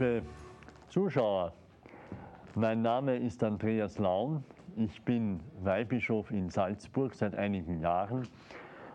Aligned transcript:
Liebe 0.00 0.22
Zuschauer, 0.88 1.52
mein 2.54 2.80
Name 2.80 3.18
ist 3.18 3.44
Andreas 3.44 3.98
Laun. 3.98 4.42
Ich 4.76 5.02
bin 5.02 5.40
Weihbischof 5.62 6.30
in 6.30 6.48
Salzburg 6.48 7.12
seit 7.12 7.34
einigen 7.34 7.80
Jahren 7.82 8.26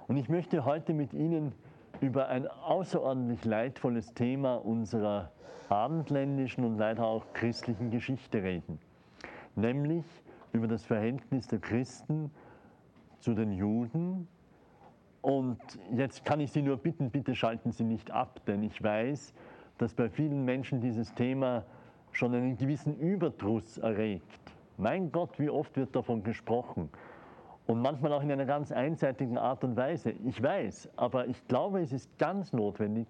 und 0.08 0.18
ich 0.18 0.30
möchte 0.30 0.66
heute 0.66 0.94
mit 0.94 1.14
Ihnen 1.14 1.52
über 2.02 2.30
ein 2.30 2.48
außerordentlich 2.48 3.46
leidvolles 3.46 4.16
Thema 4.16 4.56
unserer 4.56 5.32
abendländischen 5.70 6.66
und 6.66 6.80
leider 6.80 7.06
auch 7.06 7.34
christlichen 7.34 7.92
Geschichte 7.92 8.42
reden, 8.42 8.80
nämlich 9.56 10.06
über 10.54 10.68
das 10.68 10.84
Verhältnis 10.84 11.48
der 11.48 11.60
Christen 11.60 12.32
zu 13.20 13.36
den 13.36 13.52
Juden. 13.52 14.28
Und 15.22 15.60
jetzt 15.92 16.26
kann 16.26 16.40
ich 16.40 16.52
Sie 16.52 16.64
nur 16.64 16.78
bitten, 16.78 17.12
bitte 17.12 17.36
schalten 17.36 17.72
Sie 17.72 17.84
nicht 17.84 18.10
ab, 18.10 18.42
denn 18.48 18.64
ich 18.64 18.82
weiß, 18.82 19.36
dass 19.78 19.94
bei 19.94 20.10
vielen 20.10 20.46
Menschen 20.46 20.82
dieses 20.82 21.14
Thema 21.14 21.64
schon 22.12 22.34
einen 22.34 22.58
gewissen 22.58 22.98
Überdruss 22.98 23.78
erregt. 23.78 24.40
Mein 24.78 25.12
Gott, 25.12 25.38
wie 25.40 25.50
oft 25.50 25.76
wird 25.78 25.96
davon 25.96 26.24
gesprochen. 26.24 26.90
Und 27.68 27.82
manchmal 27.82 28.14
auch 28.14 28.22
in 28.22 28.32
einer 28.32 28.46
ganz 28.46 28.72
einseitigen 28.72 29.38
Art 29.38 29.64
und 29.64 29.76
Weise. 29.76 30.12
Ich 30.26 30.42
weiß, 30.42 30.90
aber 30.98 31.28
ich 31.28 31.48
glaube, 31.48 31.82
es 31.82 31.92
ist 31.92 32.18
ganz 32.18 32.54
notwendig, 32.54 33.08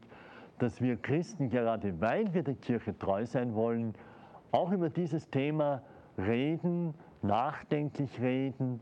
dass 0.60 0.82
wir 0.82 0.96
Christen, 0.96 1.50
gerade 1.50 2.00
weil 2.00 2.34
wir 2.34 2.44
der 2.44 2.56
Kirche 2.56 2.98
treu 2.98 3.26
sein 3.26 3.54
wollen, 3.54 3.94
auch 4.52 4.72
über 4.72 4.90
dieses 4.90 5.30
Thema 5.30 5.82
reden, 6.18 6.94
nachdenklich 7.22 8.22
reden, 8.22 8.80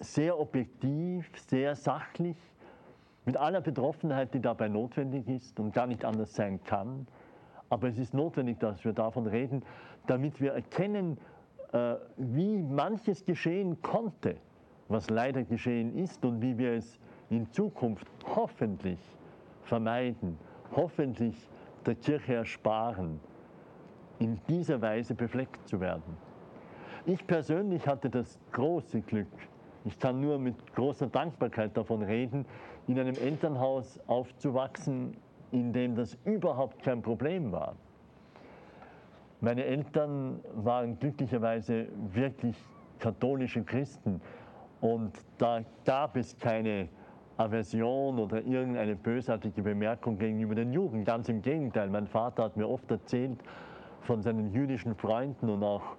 sehr 0.00 0.38
objektiv, 0.38 1.30
sehr 1.36 1.74
sachlich, 1.74 2.36
mit 3.30 3.36
aller 3.36 3.60
Betroffenheit, 3.60 4.34
die 4.34 4.40
dabei 4.40 4.66
notwendig 4.66 5.28
ist 5.28 5.60
und 5.60 5.72
gar 5.72 5.86
nicht 5.86 6.04
anders 6.04 6.34
sein 6.34 6.58
kann. 6.64 7.06
Aber 7.68 7.86
es 7.86 7.96
ist 7.96 8.12
notwendig, 8.12 8.58
dass 8.58 8.84
wir 8.84 8.92
davon 8.92 9.28
reden, 9.28 9.62
damit 10.08 10.40
wir 10.40 10.52
erkennen, 10.54 11.16
äh, 11.72 11.94
wie 12.16 12.56
manches 12.60 13.24
geschehen 13.24 13.80
konnte, 13.82 14.34
was 14.88 15.10
leider 15.10 15.44
geschehen 15.44 15.96
ist 15.96 16.24
und 16.24 16.42
wie 16.42 16.58
wir 16.58 16.72
es 16.72 16.98
in 17.28 17.48
Zukunft 17.52 18.04
hoffentlich 18.34 18.98
vermeiden, 19.62 20.36
hoffentlich 20.74 21.36
der 21.86 21.94
Kirche 21.94 22.34
ersparen, 22.34 23.20
in 24.18 24.40
dieser 24.48 24.82
Weise 24.82 25.14
befleckt 25.14 25.68
zu 25.68 25.80
werden. 25.80 26.16
Ich 27.06 27.24
persönlich 27.24 27.86
hatte 27.86 28.10
das 28.10 28.40
große 28.50 29.02
Glück, 29.02 29.28
ich 29.84 29.98
kann 29.98 30.20
nur 30.20 30.38
mit 30.38 30.74
großer 30.74 31.06
Dankbarkeit 31.06 31.76
davon 31.76 32.02
reden, 32.02 32.44
in 32.90 32.98
einem 32.98 33.14
Elternhaus 33.14 34.00
aufzuwachsen, 34.08 35.16
in 35.52 35.72
dem 35.72 35.94
das 35.94 36.18
überhaupt 36.24 36.82
kein 36.82 37.02
Problem 37.02 37.52
war. 37.52 37.76
Meine 39.40 39.64
Eltern 39.64 40.40
waren 40.54 40.98
glücklicherweise 40.98 41.86
wirklich 42.12 42.56
katholische 42.98 43.62
Christen 43.62 44.20
und 44.80 45.12
da 45.38 45.60
gab 45.84 46.16
es 46.16 46.36
keine 46.36 46.88
Aversion 47.36 48.18
oder 48.18 48.42
irgendeine 48.42 48.96
bösartige 48.96 49.62
Bemerkung 49.62 50.18
gegenüber 50.18 50.56
den 50.56 50.72
Juden. 50.72 51.04
Ganz 51.04 51.28
im 51.28 51.42
Gegenteil, 51.42 51.88
mein 51.90 52.08
Vater 52.08 52.42
hat 52.42 52.56
mir 52.56 52.68
oft 52.68 52.90
erzählt 52.90 53.38
von 54.00 54.20
seinen 54.20 54.52
jüdischen 54.52 54.96
Freunden 54.96 55.48
und 55.48 55.62
auch 55.62 55.96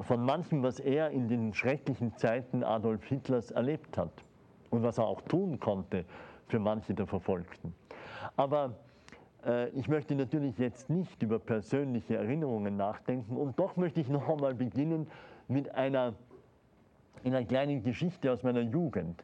von 0.00 0.24
manchem, 0.24 0.64
was 0.64 0.80
er 0.80 1.10
in 1.10 1.28
den 1.28 1.54
schrecklichen 1.54 2.16
Zeiten 2.16 2.64
Adolf 2.64 3.04
Hitlers 3.04 3.52
erlebt 3.52 3.96
hat 3.96 4.25
und 4.70 4.82
was 4.82 4.98
er 4.98 5.06
auch 5.06 5.22
tun 5.22 5.58
konnte 5.60 6.04
für 6.46 6.58
manche 6.58 6.94
der 6.94 7.06
Verfolgten. 7.06 7.74
Aber 8.36 8.74
äh, 9.44 9.68
ich 9.70 9.88
möchte 9.88 10.14
natürlich 10.14 10.58
jetzt 10.58 10.90
nicht 10.90 11.22
über 11.22 11.38
persönliche 11.38 12.16
Erinnerungen 12.16 12.76
nachdenken 12.76 13.36
und 13.36 13.58
doch 13.58 13.76
möchte 13.76 14.00
ich 14.00 14.08
noch 14.08 14.28
einmal 14.28 14.54
beginnen 14.54 15.06
mit 15.48 15.74
einer, 15.74 16.14
einer 17.24 17.44
kleinen 17.44 17.82
Geschichte 17.82 18.32
aus 18.32 18.42
meiner 18.42 18.60
Jugend. 18.60 19.22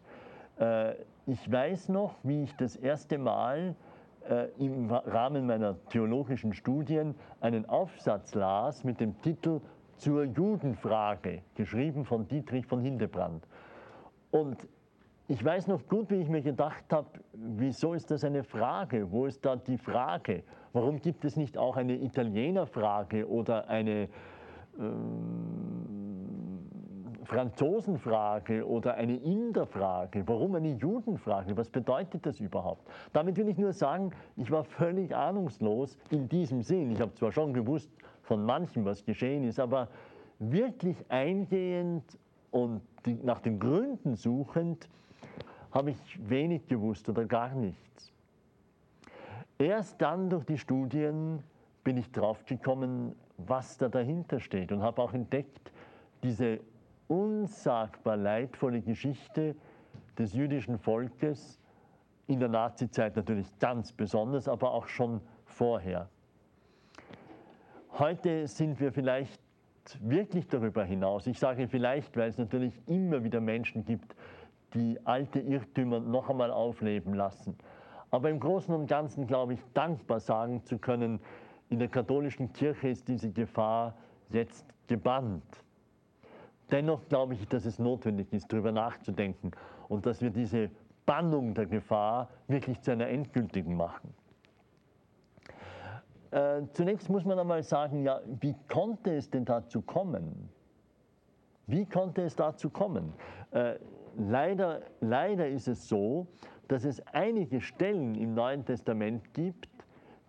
Äh, 0.58 0.94
ich 1.26 1.50
weiß 1.50 1.88
noch, 1.88 2.14
wie 2.22 2.42
ich 2.44 2.56
das 2.56 2.76
erste 2.76 3.18
Mal 3.18 3.74
äh, 4.28 4.48
im 4.58 4.90
Rahmen 4.90 5.46
meiner 5.46 5.76
theologischen 5.88 6.52
Studien 6.52 7.14
einen 7.40 7.68
Aufsatz 7.68 8.34
las 8.34 8.84
mit 8.84 9.00
dem 9.00 9.20
Titel 9.22 9.60
zur 9.96 10.24
Judenfrage, 10.24 11.42
geschrieben 11.54 12.04
von 12.04 12.26
Dietrich 12.26 12.66
von 12.66 12.80
Hildebrand. 12.80 13.46
Und 14.30 14.66
ich 15.32 15.42
weiß 15.42 15.66
noch 15.66 15.88
gut, 15.88 16.10
wie 16.10 16.16
ich 16.16 16.28
mir 16.28 16.42
gedacht 16.42 16.84
habe, 16.90 17.08
wieso 17.32 17.94
ist 17.94 18.10
das 18.10 18.22
eine 18.22 18.44
Frage? 18.44 19.10
Wo 19.10 19.24
ist 19.24 19.42
da 19.42 19.56
die 19.56 19.78
Frage? 19.78 20.42
Warum 20.74 21.00
gibt 21.00 21.24
es 21.24 21.36
nicht 21.36 21.56
auch 21.56 21.78
eine 21.78 21.94
Italienerfrage 21.94 23.26
oder 23.26 23.66
eine 23.66 24.10
ähm, 24.78 26.58
Franzosenfrage 27.24 28.68
oder 28.68 28.96
eine 28.96 29.16
Inderfrage? 29.16 30.22
Warum 30.26 30.54
eine 30.54 30.72
Judenfrage? 30.72 31.56
Was 31.56 31.70
bedeutet 31.70 32.26
das 32.26 32.38
überhaupt? 32.38 32.86
Damit 33.14 33.38
will 33.38 33.48
ich 33.48 33.56
nur 33.56 33.72
sagen, 33.72 34.10
ich 34.36 34.50
war 34.50 34.64
völlig 34.64 35.16
ahnungslos 35.16 35.96
in 36.10 36.28
diesem 36.28 36.60
Sinn. 36.60 36.90
Ich 36.90 37.00
habe 37.00 37.14
zwar 37.14 37.32
schon 37.32 37.54
gewusst 37.54 37.90
von 38.20 38.44
manchem, 38.44 38.84
was 38.84 39.02
geschehen 39.02 39.44
ist, 39.44 39.58
aber 39.58 39.88
wirklich 40.38 40.96
eingehend 41.08 42.18
und 42.50 42.82
nach 43.24 43.40
den 43.40 43.58
Gründen 43.58 44.14
suchend, 44.14 44.90
habe 45.72 45.90
ich 45.90 46.28
wenig 46.28 46.66
gewusst 46.66 47.08
oder 47.08 47.24
gar 47.24 47.54
nichts. 47.54 48.12
Erst 49.58 50.00
dann 50.00 50.28
durch 50.28 50.44
die 50.44 50.58
Studien 50.58 51.42
bin 51.84 51.96
ich 51.96 52.10
draufgekommen, 52.12 53.14
was 53.38 53.78
da 53.78 53.88
dahinter 53.88 54.40
steht 54.40 54.72
und 54.72 54.82
habe 54.82 55.02
auch 55.02 55.14
entdeckt, 55.14 55.72
diese 56.22 56.60
unsagbar 57.08 58.16
leidvolle 58.16 58.80
Geschichte 58.80 59.56
des 60.18 60.32
jüdischen 60.34 60.78
Volkes, 60.78 61.58
in 62.26 62.38
der 62.38 62.48
Nazizeit 62.48 63.16
natürlich 63.16 63.46
ganz 63.58 63.92
besonders, 63.92 64.48
aber 64.48 64.72
auch 64.72 64.86
schon 64.86 65.20
vorher. 65.44 66.08
Heute 67.98 68.46
sind 68.46 68.80
wir 68.80 68.92
vielleicht 68.92 69.40
wirklich 70.00 70.46
darüber 70.48 70.84
hinaus. 70.84 71.26
Ich 71.26 71.38
sage 71.38 71.68
vielleicht, 71.68 72.16
weil 72.16 72.28
es 72.28 72.38
natürlich 72.38 72.72
immer 72.86 73.24
wieder 73.24 73.40
Menschen 73.40 73.84
gibt, 73.84 74.14
die 74.74 74.98
alte 75.04 75.40
Irrtümer 75.40 76.00
noch 76.00 76.30
einmal 76.30 76.50
aufleben 76.50 77.14
lassen. 77.14 77.56
Aber 78.10 78.30
im 78.30 78.40
Großen 78.40 78.74
und 78.74 78.86
Ganzen 78.86 79.26
glaube 79.26 79.54
ich, 79.54 79.60
dankbar 79.74 80.20
sagen 80.20 80.64
zu 80.64 80.78
können, 80.78 81.20
in 81.70 81.78
der 81.78 81.88
katholischen 81.88 82.52
Kirche 82.52 82.88
ist 82.88 83.08
diese 83.08 83.30
Gefahr 83.30 83.94
jetzt 84.30 84.66
gebannt. 84.86 85.44
Dennoch 86.70 87.06
glaube 87.08 87.34
ich, 87.34 87.48
dass 87.48 87.64
es 87.64 87.78
notwendig 87.78 88.32
ist, 88.32 88.52
darüber 88.52 88.72
nachzudenken 88.72 89.52
und 89.88 90.06
dass 90.06 90.20
wir 90.20 90.30
diese 90.30 90.70
Bannung 91.06 91.54
der 91.54 91.66
Gefahr 91.66 92.28
wirklich 92.48 92.80
zu 92.80 92.92
einer 92.92 93.08
endgültigen 93.08 93.76
machen. 93.76 94.14
äh, 96.30 96.62
zunächst 96.72 97.08
muss 97.10 97.24
man 97.24 97.38
einmal 97.38 97.62
sagen, 97.62 98.02
ja, 98.02 98.20
wie 98.40 98.54
konnte 98.68 99.14
es 99.14 99.30
denn 99.30 99.44
dazu 99.44 99.82
kommen? 99.82 100.48
Wie 101.66 101.86
konnte 101.86 102.22
es 102.22 102.36
dazu 102.36 102.70
kommen? 102.70 103.12
Äh, 103.50 103.74
leider, 104.16 104.82
leider 105.00 105.48
ist 105.48 105.68
es 105.68 105.88
so, 105.88 106.26
dass 106.68 106.84
es 106.84 107.00
einige 107.08 107.60
Stellen 107.60 108.14
im 108.14 108.34
Neuen 108.34 108.64
Testament 108.64 109.34
gibt, 109.34 109.68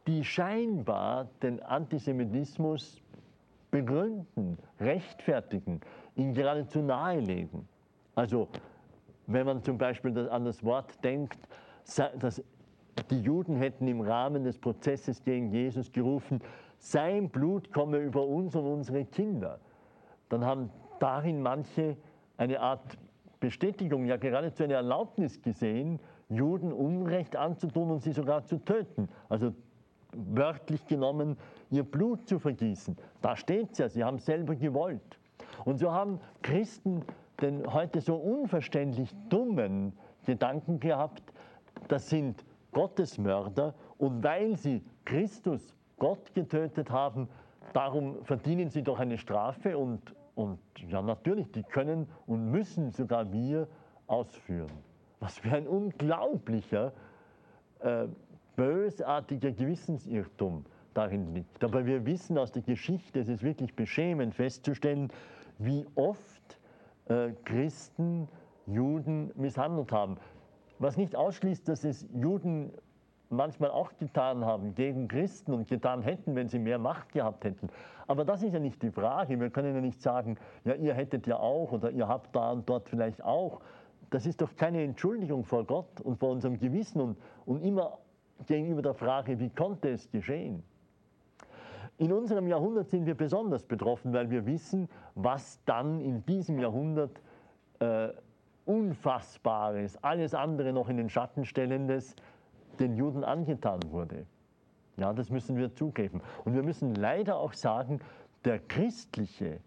die 0.08 0.24
scheinbar 0.24 1.30
den 1.42 1.62
Antisemitismus 1.62 3.02
begründen, 3.72 4.58
rechtfertigen, 4.80 5.80
ihn 6.16 6.34
geradezu 6.34 6.80
nahelegen. 6.80 7.68
Also 8.16 8.48
wenn 9.28 9.46
man 9.46 9.64
zum 9.64 9.78
Beispiel 9.78 10.30
an 10.30 10.46
das 10.46 10.64
Wort 10.64 11.04
denkt, 11.04 11.40
dass 12.20 12.44
die 13.10 13.22
Juden 13.22 13.56
hätten 13.56 13.88
im 13.88 14.02
Rahmen 14.02 14.44
des 14.44 14.58
Prozesses 14.58 15.24
gegen 15.24 15.52
Jesus 15.52 15.92
gerufen, 15.92 16.42
sein 16.78 17.30
Blut 17.30 17.72
komme 17.72 17.98
über 17.98 18.28
uns 18.28 18.56
und 18.56 18.66
unsere 18.66 19.06
Kinder, 19.06 19.60
dann 20.30 20.46
haben 20.46 20.70
darin 21.00 21.42
manche 21.42 21.96
eine 22.38 22.60
Art 22.60 22.98
Bestätigung, 23.44 24.06
ja 24.06 24.16
geradezu 24.16 24.64
eine 24.64 24.76
Erlaubnis 24.76 25.42
gesehen, 25.42 26.00
Juden 26.30 26.72
Unrecht 26.72 27.36
anzutun 27.36 27.92
und 27.92 28.02
sie 28.02 28.14
sogar 28.14 28.46
zu 28.46 28.58
töten. 28.58 29.10
Also 29.28 29.54
wörtlich 30.14 30.88
genommen, 30.88 31.36
ihr 31.70 31.84
Blut 31.84 32.26
zu 32.26 32.40
vergießen. 32.40 32.96
Da 33.22 33.36
steht 33.36 33.74
es 33.74 33.80
ja, 33.80 33.90
sie 33.90 34.02
haben 34.02 34.18
selber 34.20 34.56
gewollt. 34.56 35.20
Und 35.66 35.78
so 35.78 35.92
haben 35.92 36.22
Christen 36.42 37.04
den 37.42 37.74
heute 37.74 38.00
so 38.00 38.16
unverständlich 38.16 39.10
dummen 39.28 39.92
Gedanken 40.26 40.80
gehabt, 40.80 41.24
das 41.90 42.10
sind 42.10 42.46
Gottesmörder 42.72 43.74
und 43.98 44.24
weil 44.24 44.56
sie 44.56 44.82
Christus, 45.04 45.76
Gott 45.98 46.34
getötet 46.34 46.90
haben, 46.90 47.28
darum 47.74 48.24
verdienen 48.24 48.70
sie 48.70 48.84
doch 48.84 49.00
eine 49.00 49.18
Strafe 49.18 49.78
und, 49.78 50.16
und 50.36 50.60
ja 50.88 51.02
natürlich, 51.02 51.52
die 51.52 51.64
können 51.64 52.08
und 52.26 52.50
müssen 52.52 52.92
sogar 52.92 53.32
wir 53.32 53.68
ausführen. 54.08 54.72
Was 55.20 55.38
für 55.38 55.52
ein 55.52 55.68
unglaublicher, 55.68 56.94
äh, 57.80 58.08
bösartiger 58.56 59.52
Gewissensirrtum 59.52 60.66
darin 60.94 61.34
liegt. 61.34 61.64
Aber 61.64 61.86
wir 61.86 62.06
wissen 62.06 62.38
aus 62.38 62.52
der 62.52 62.62
Geschichte, 62.62 63.20
es 63.20 63.28
ist 63.28 63.44
wirklich 63.44 63.76
beschämend 63.76 64.36
festzustellen, 64.36 65.10
wie 65.58 65.86
oft 65.96 66.60
äh, 67.06 67.32
Christen 67.46 68.28
Juden 68.66 69.32
misshandelt 69.36 69.92
haben. 69.92 70.18
Was 70.80 70.98
nicht 70.98 71.16
ausschließt, 71.16 71.68
dass 71.68 71.84
es 71.84 72.08
Juden 72.14 72.72
manchmal 73.36 73.72
auch 73.72 73.92
getan 73.98 74.46
haben 74.46 74.76
gegen 74.76 75.08
Christen 75.08 75.54
und 75.54 75.68
getan 75.68 76.02
hätten, 76.02 76.36
wenn 76.36 76.48
sie 76.48 76.60
mehr 76.60 76.78
Macht 76.80 77.12
gehabt 77.12 77.44
hätten. 77.44 77.70
Aber 78.08 78.26
das 78.26 78.44
ist 78.44 78.54
ja 78.54 78.60
nicht 78.60 78.82
die 78.82 78.92
Frage. 78.92 79.40
Wir 79.40 79.50
können 79.50 79.76
ja 79.76 79.82
nicht 79.82 80.02
sagen, 80.02 80.38
ja, 80.66 80.76
ihr 80.76 80.94
hättet 80.94 81.28
ja 81.28 81.38
auch 81.38 81.72
oder 81.72 81.92
ihr 81.92 82.08
habt 82.08 82.36
da 82.36 82.52
und 82.52 82.68
dort 82.68 82.90
vielleicht 82.90 83.24
auch. 83.24 83.62
Das 84.10 84.26
ist 84.26 84.42
doch 84.42 84.56
keine 84.56 84.84
Entschuldigung 84.84 85.44
vor 85.44 85.66
Gott 85.66 86.02
und 86.02 86.18
vor 86.18 86.30
unserem 86.30 86.60
Gewissen 86.60 87.02
und, 87.02 87.18
und 87.46 87.64
immer 87.64 87.98
gegenüber 88.46 88.82
der 88.82 88.94
Frage, 88.94 89.40
wie 89.40 89.50
konnte 89.50 89.90
es 89.90 90.10
geschehen? 90.12 90.64
In 91.98 92.12
unserem 92.12 92.48
Jahrhundert 92.48 92.90
sind 92.90 93.06
wir 93.06 93.16
besonders 93.16 93.64
betroffen, 93.64 94.14
weil 94.14 94.30
wir 94.30 94.46
wissen, 94.46 94.90
was 95.16 95.60
dann 95.66 96.02
in 96.02 96.26
diesem 96.26 96.60
Jahrhundert 96.60 97.22
äh, 97.80 98.10
Unfassbares, 98.66 100.02
alles 100.04 100.34
andere 100.34 100.74
noch 100.74 100.90
in 100.90 100.98
den 100.98 101.10
Schatten 101.10 101.46
stellendes 101.46 102.16
den 102.80 102.96
Juden 102.96 103.24
angetan 103.24 103.80
wurde. 103.90 104.26
Ja, 104.98 105.14
das 105.14 105.30
müssen 105.30 105.58
wir 105.58 105.74
zugeben. 105.74 106.22
Und 106.46 106.54
wir 106.54 106.64
müssen 106.64 106.96
leider 106.96 107.38
auch 107.38 107.54
sagen, 107.54 108.00
der 108.46 108.60
christliche 108.60 109.60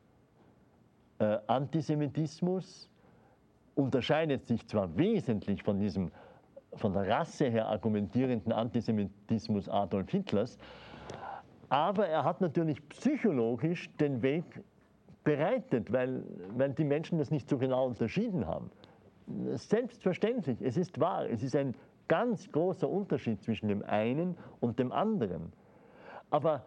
äh, 1.19 1.39
Antisemitismus 1.47 2.89
unterscheidet 3.75 4.47
sich 4.47 4.67
zwar 4.67 4.97
wesentlich 4.97 5.63
von 5.63 5.79
diesem 5.79 6.11
von 6.75 6.93
der 6.93 7.09
Rasse 7.09 7.47
her 7.47 7.69
argumentierenden 7.69 8.53
Antisemitismus 8.53 9.69
Adolf 9.69 10.11
Hitlers, 10.11 10.59
aber 11.69 12.07
er 12.07 12.25
hat 12.25 12.41
natürlich 12.41 12.87
psychologisch 12.89 13.91
den 13.97 14.23
Weg 14.23 14.45
bereitet, 15.25 15.93
weil, 15.93 16.23
weil 16.57 16.73
die 16.73 16.85
Menschen 16.85 17.19
das 17.19 17.31
nicht 17.31 17.49
so 17.49 17.59
genau 17.59 17.87
unterschieden 17.87 18.47
haben. 18.47 18.71
Selbstverständlich, 19.55 20.63
es 20.63 20.77
ist 20.77 21.01
wahr, 21.01 21.29
es 21.29 21.43
ist 21.43 21.57
ein 21.57 21.75
ganz 22.09 22.51
großer 22.51 22.89
Unterschied 22.89 23.43
zwischen 23.43 23.69
dem 23.69 23.83
einen 23.85 24.37
und 24.61 24.79
dem 24.79 24.93
anderen. 24.93 25.53
Aber, 26.31 26.65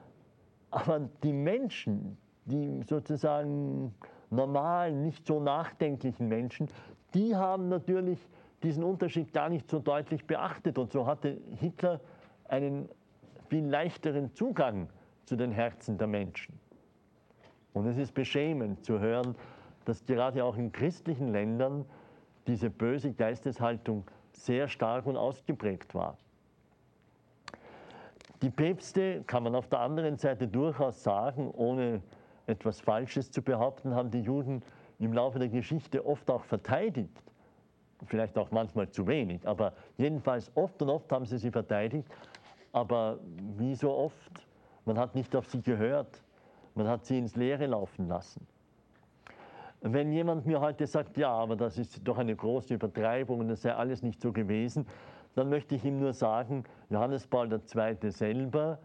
aber 0.72 1.10
die 1.24 1.34
Menschen, 1.34 2.18
die 2.46 2.84
sozusagen 2.84 3.94
normalen, 4.30 5.02
nicht 5.02 5.26
so 5.26 5.40
nachdenklichen 5.40 6.28
Menschen, 6.28 6.68
die 7.14 7.36
haben 7.36 7.70
natürlich 7.70 8.20
diesen 8.64 8.84
Unterschied 8.84 9.34
gar 9.34 9.50
nicht 9.50 9.70
so 9.70 9.80
deutlich 9.80 10.26
beachtet. 10.26 10.78
Und 10.78 10.92
so 10.92 11.06
hatte 11.08 11.40
Hitler 11.56 12.02
einen 12.46 12.90
viel 13.48 13.66
leichteren 13.66 14.34
Zugang 14.34 14.90
zu 15.26 15.36
den 15.36 15.52
Herzen 15.52 15.98
der 15.98 16.08
Menschen. 16.08 16.60
Und 17.74 17.88
es 17.88 17.98
ist 17.98 18.14
beschämend 18.14 18.84
zu 18.84 19.00
hören, 19.00 19.36
dass 19.86 20.06
gerade 20.06 20.44
auch 20.44 20.58
in 20.58 20.72
christlichen 20.72 21.32
Ländern 21.32 21.86
diese 22.48 22.70
böse 22.70 23.14
Geisteshaltung 23.14 24.06
sehr 24.46 24.68
stark 24.68 25.06
und 25.06 25.18
ausgeprägt 25.18 25.94
war. 25.94 26.18
Die 28.42 28.50
Päpste, 28.50 29.24
kann 29.26 29.44
man 29.44 29.54
auf 29.56 29.68
der 29.68 29.80
anderen 29.80 30.18
Seite 30.18 30.48
durchaus 30.48 31.04
sagen, 31.04 31.52
ohne 31.52 32.02
etwas 32.48 32.80
Falsches 32.80 33.32
zu 33.32 33.42
behaupten, 33.42 33.94
haben 33.94 34.12
die 34.12 34.22
Juden 34.22 34.64
im 34.98 35.14
Laufe 35.14 35.40
der 35.40 35.50
Geschichte 35.50 36.06
oft 36.06 36.30
auch 36.30 36.44
verteidigt. 36.46 37.22
Vielleicht 38.06 38.38
auch 38.38 38.50
manchmal 38.52 38.90
zu 38.90 39.06
wenig, 39.08 39.46
aber 39.46 39.74
jedenfalls 39.98 40.50
oft 40.56 40.82
und 40.82 40.90
oft 40.90 41.12
haben 41.12 41.26
sie 41.26 41.38
sie 41.38 41.52
verteidigt. 41.52 42.08
Aber 42.72 43.20
wie 43.58 43.76
so 43.76 43.92
oft, 43.94 44.48
man 44.86 44.98
hat 44.98 45.16
nicht 45.16 45.36
auf 45.36 45.50
sie 45.50 45.62
gehört, 45.62 46.24
man 46.76 46.88
hat 46.88 47.06
sie 47.06 47.18
ins 47.18 47.36
Leere 47.36 47.66
laufen 47.66 48.08
lassen. 48.08 48.48
Wenn 49.82 50.12
jemand 50.12 50.46
mir 50.46 50.60
heute 50.60 50.86
sagt, 50.88 51.18
ja, 51.18 51.32
aber 51.32 51.56
das 51.56 51.78
ist 51.78 52.06
doch 52.06 52.18
eine 52.18 52.36
große 52.36 52.74
Übertreibung 52.74 53.40
und 53.40 53.48
das 53.48 53.62
sei 53.62 53.74
alles 53.74 54.04
nicht 54.04 54.22
so 54.22 54.34
gewesen, 54.34 54.86
dann 55.36 55.50
möchte 55.50 55.76
ich 55.76 55.86
ihm 55.86 56.00
nur 56.00 56.12
sagen, 56.12 56.66
Johannes 56.90 57.26
Paul 57.26 57.50
II. 57.52 58.12
selber, 58.12 58.80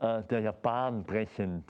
äh, 0.00 0.22
der 0.24 0.40
ja 0.40 0.52
bahnbrechend 0.52 1.64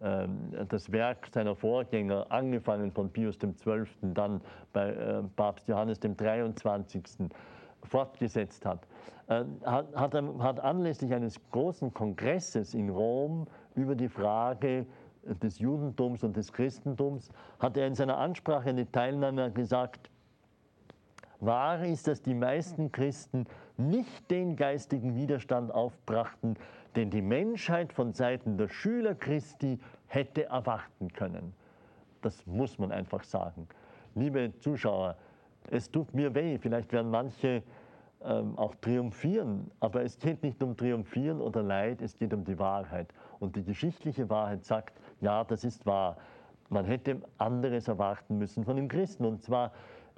äh, 0.00 0.26
das 0.68 0.90
Werk 0.90 1.28
seiner 1.32 1.54
Vorgänger, 1.54 2.26
angefangen 2.30 2.90
von 2.90 3.10
Pius 3.10 3.38
XII., 3.38 3.86
dann 4.14 4.40
bei 4.72 4.90
äh, 4.90 5.22
Papst 5.36 5.68
Johannes 5.68 6.00
dem 6.00 6.16
23., 6.16 7.28
fortgesetzt 7.84 8.66
äh, 8.66 9.44
hat, 9.64 9.94
hat 9.94 10.60
anlässlich 10.60 11.14
eines 11.14 11.40
großen 11.50 11.94
Kongresses 11.94 12.74
in 12.74 12.90
Rom 12.90 13.46
über 13.76 13.94
die 13.94 14.08
Frage 14.08 14.84
des 15.24 15.58
Judentums 15.58 16.22
und 16.24 16.36
des 16.36 16.52
Christentums, 16.52 17.30
hat 17.58 17.76
er 17.76 17.86
in 17.86 17.94
seiner 17.94 18.18
Ansprache 18.18 18.70
eine 18.70 18.90
Teilnehmer 18.90 19.50
gesagt, 19.50 20.10
wahr 21.40 21.84
ist, 21.84 22.06
dass 22.06 22.22
die 22.22 22.34
meisten 22.34 22.92
Christen 22.92 23.46
nicht 23.76 24.30
den 24.30 24.56
geistigen 24.56 25.14
Widerstand 25.14 25.72
aufbrachten, 25.72 26.56
den 26.96 27.10
die 27.10 27.22
Menschheit 27.22 27.92
von 27.92 28.12
Seiten 28.12 28.56
der 28.56 28.68
Schüler 28.68 29.14
Christi 29.14 29.78
hätte 30.06 30.46
erwarten 30.46 31.12
können. 31.12 31.54
Das 32.22 32.46
muss 32.46 32.78
man 32.78 32.92
einfach 32.92 33.24
sagen. 33.24 33.68
Liebe 34.14 34.52
Zuschauer, 34.58 35.16
es 35.70 35.90
tut 35.90 36.14
mir 36.14 36.34
weh, 36.34 36.58
vielleicht 36.58 36.92
werden 36.92 37.10
manche 37.10 37.62
ähm, 38.22 38.58
auch 38.58 38.74
triumphieren, 38.76 39.70
aber 39.80 40.02
es 40.02 40.18
geht 40.18 40.42
nicht 40.42 40.62
um 40.62 40.76
Triumphieren 40.76 41.40
oder 41.40 41.62
Leid, 41.62 42.02
es 42.02 42.14
geht 42.16 42.34
um 42.34 42.44
die 42.44 42.58
Wahrheit. 42.58 43.08
Und 43.38 43.56
die 43.56 43.64
geschichtliche 43.64 44.28
Wahrheit 44.28 44.64
sagt, 44.64 44.99
ja, 45.20 45.44
das 45.44 45.64
ist 45.64 45.86
wahr. 45.86 46.16
Man 46.68 46.84
hätte 46.84 47.20
anderes 47.38 47.88
erwarten 47.88 48.38
müssen 48.38 48.64
von 48.64 48.76
dem 48.76 48.88
Christen 48.88 49.24
und 49.24 49.42
zwar 49.42 49.72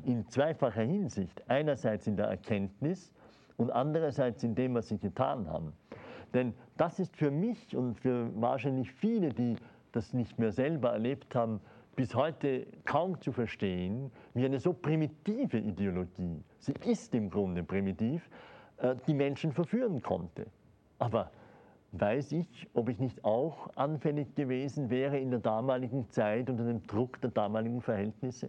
in 0.05 0.27
zweifacher 0.29 0.83
Hinsicht. 0.83 1.43
Einerseits 1.49 2.07
in 2.07 2.17
der 2.17 2.27
Erkenntnis 2.27 3.13
und 3.57 3.71
andererseits 3.71 4.43
in 4.43 4.55
dem, 4.55 4.75
was 4.75 4.89
sie 4.89 4.99
getan 4.99 5.49
haben. 5.49 5.73
Denn 6.35 6.55
das 6.77 6.99
ist 6.99 7.17
für 7.17 7.31
mich 7.31 7.77
und 7.77 7.99
für 8.01 8.31
wahrscheinlich 8.41 8.91
viele, 8.93 9.31
die 9.31 9.57
das 9.93 10.13
nicht 10.13 10.39
mehr 10.39 10.53
selber 10.53 10.93
erlebt 10.93 11.35
haben, 11.35 11.61
bis 11.95 12.15
heute 12.15 12.67
kaum 12.85 13.21
zu 13.21 13.33
verstehen, 13.33 14.11
wie 14.35 14.45
eine 14.45 14.59
so 14.59 14.73
primitive 14.73 15.59
Ideologie, 15.59 16.43
sie 16.59 16.75
ist 16.85 17.15
im 17.15 17.29
Grunde 17.29 17.63
primitiv, 17.63 18.31
äh, 18.79 18.95
die 19.07 19.13
Menschen 19.15 19.53
verführen 19.53 20.01
konnte. 20.01 20.47
Aber 20.99 21.31
weiß 21.93 22.33
ich, 22.33 22.69
ob 22.75 22.89
ich 22.89 22.99
nicht 22.99 23.25
auch 23.25 23.69
anfällig 23.77 24.35
gewesen 24.35 24.91
wäre 24.91 25.19
in 25.19 25.31
der 25.31 25.41
damaligen 25.41 26.09
Zeit 26.11 26.49
unter 26.49 26.65
dem 26.65 26.87
Druck 26.87 27.21
der 27.21 27.31
damaligen 27.31 27.81
Verhältnisse? 27.83 28.49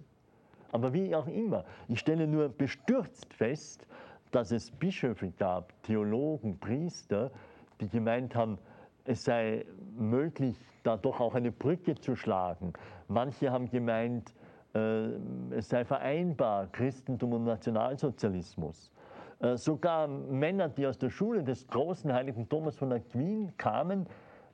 Aber 0.72 0.94
wie 0.94 1.14
auch 1.16 1.28
immer, 1.28 1.66
ich 1.88 2.00
stelle 2.00 2.26
nur 2.26 2.50
bestürzt 2.50 3.34
fest, 3.34 3.86
dass 4.32 4.52
es 4.52 4.72
Bischöfe 4.72 5.32
gab, 5.38 5.72
Theologen, 5.84 6.58
Priester, 6.58 7.32
die 7.80 7.88
gemeint 7.88 8.34
haben, 8.36 8.58
es 9.06 9.24
sei 9.24 9.66
möglich, 9.96 10.58
da 10.84 10.98
doch 10.98 11.20
auch 11.20 11.36
eine 11.36 11.52
Brücke 11.52 11.96
zu 11.96 12.16
schlagen. 12.16 12.74
Manche 13.08 13.52
haben 13.52 13.70
gemeint, 13.70 14.34
äh, 14.74 15.10
es 15.52 15.70
sei 15.70 15.86
vereinbar, 15.86 16.68
Christentum 16.72 17.34
und 17.34 17.44
Nationalsozialismus. 17.44 18.92
Äh, 19.44 19.58
sogar 19.58 20.08
Männer, 20.08 20.70
die 20.70 20.88
aus 20.88 20.98
der 20.98 21.10
Schule 21.10 21.44
des 21.44 21.68
großen 21.68 22.12
heiligen 22.14 22.48
Thomas 22.48 22.78
von 22.78 22.94
Aquin 22.94 23.52
kamen, 23.58 24.08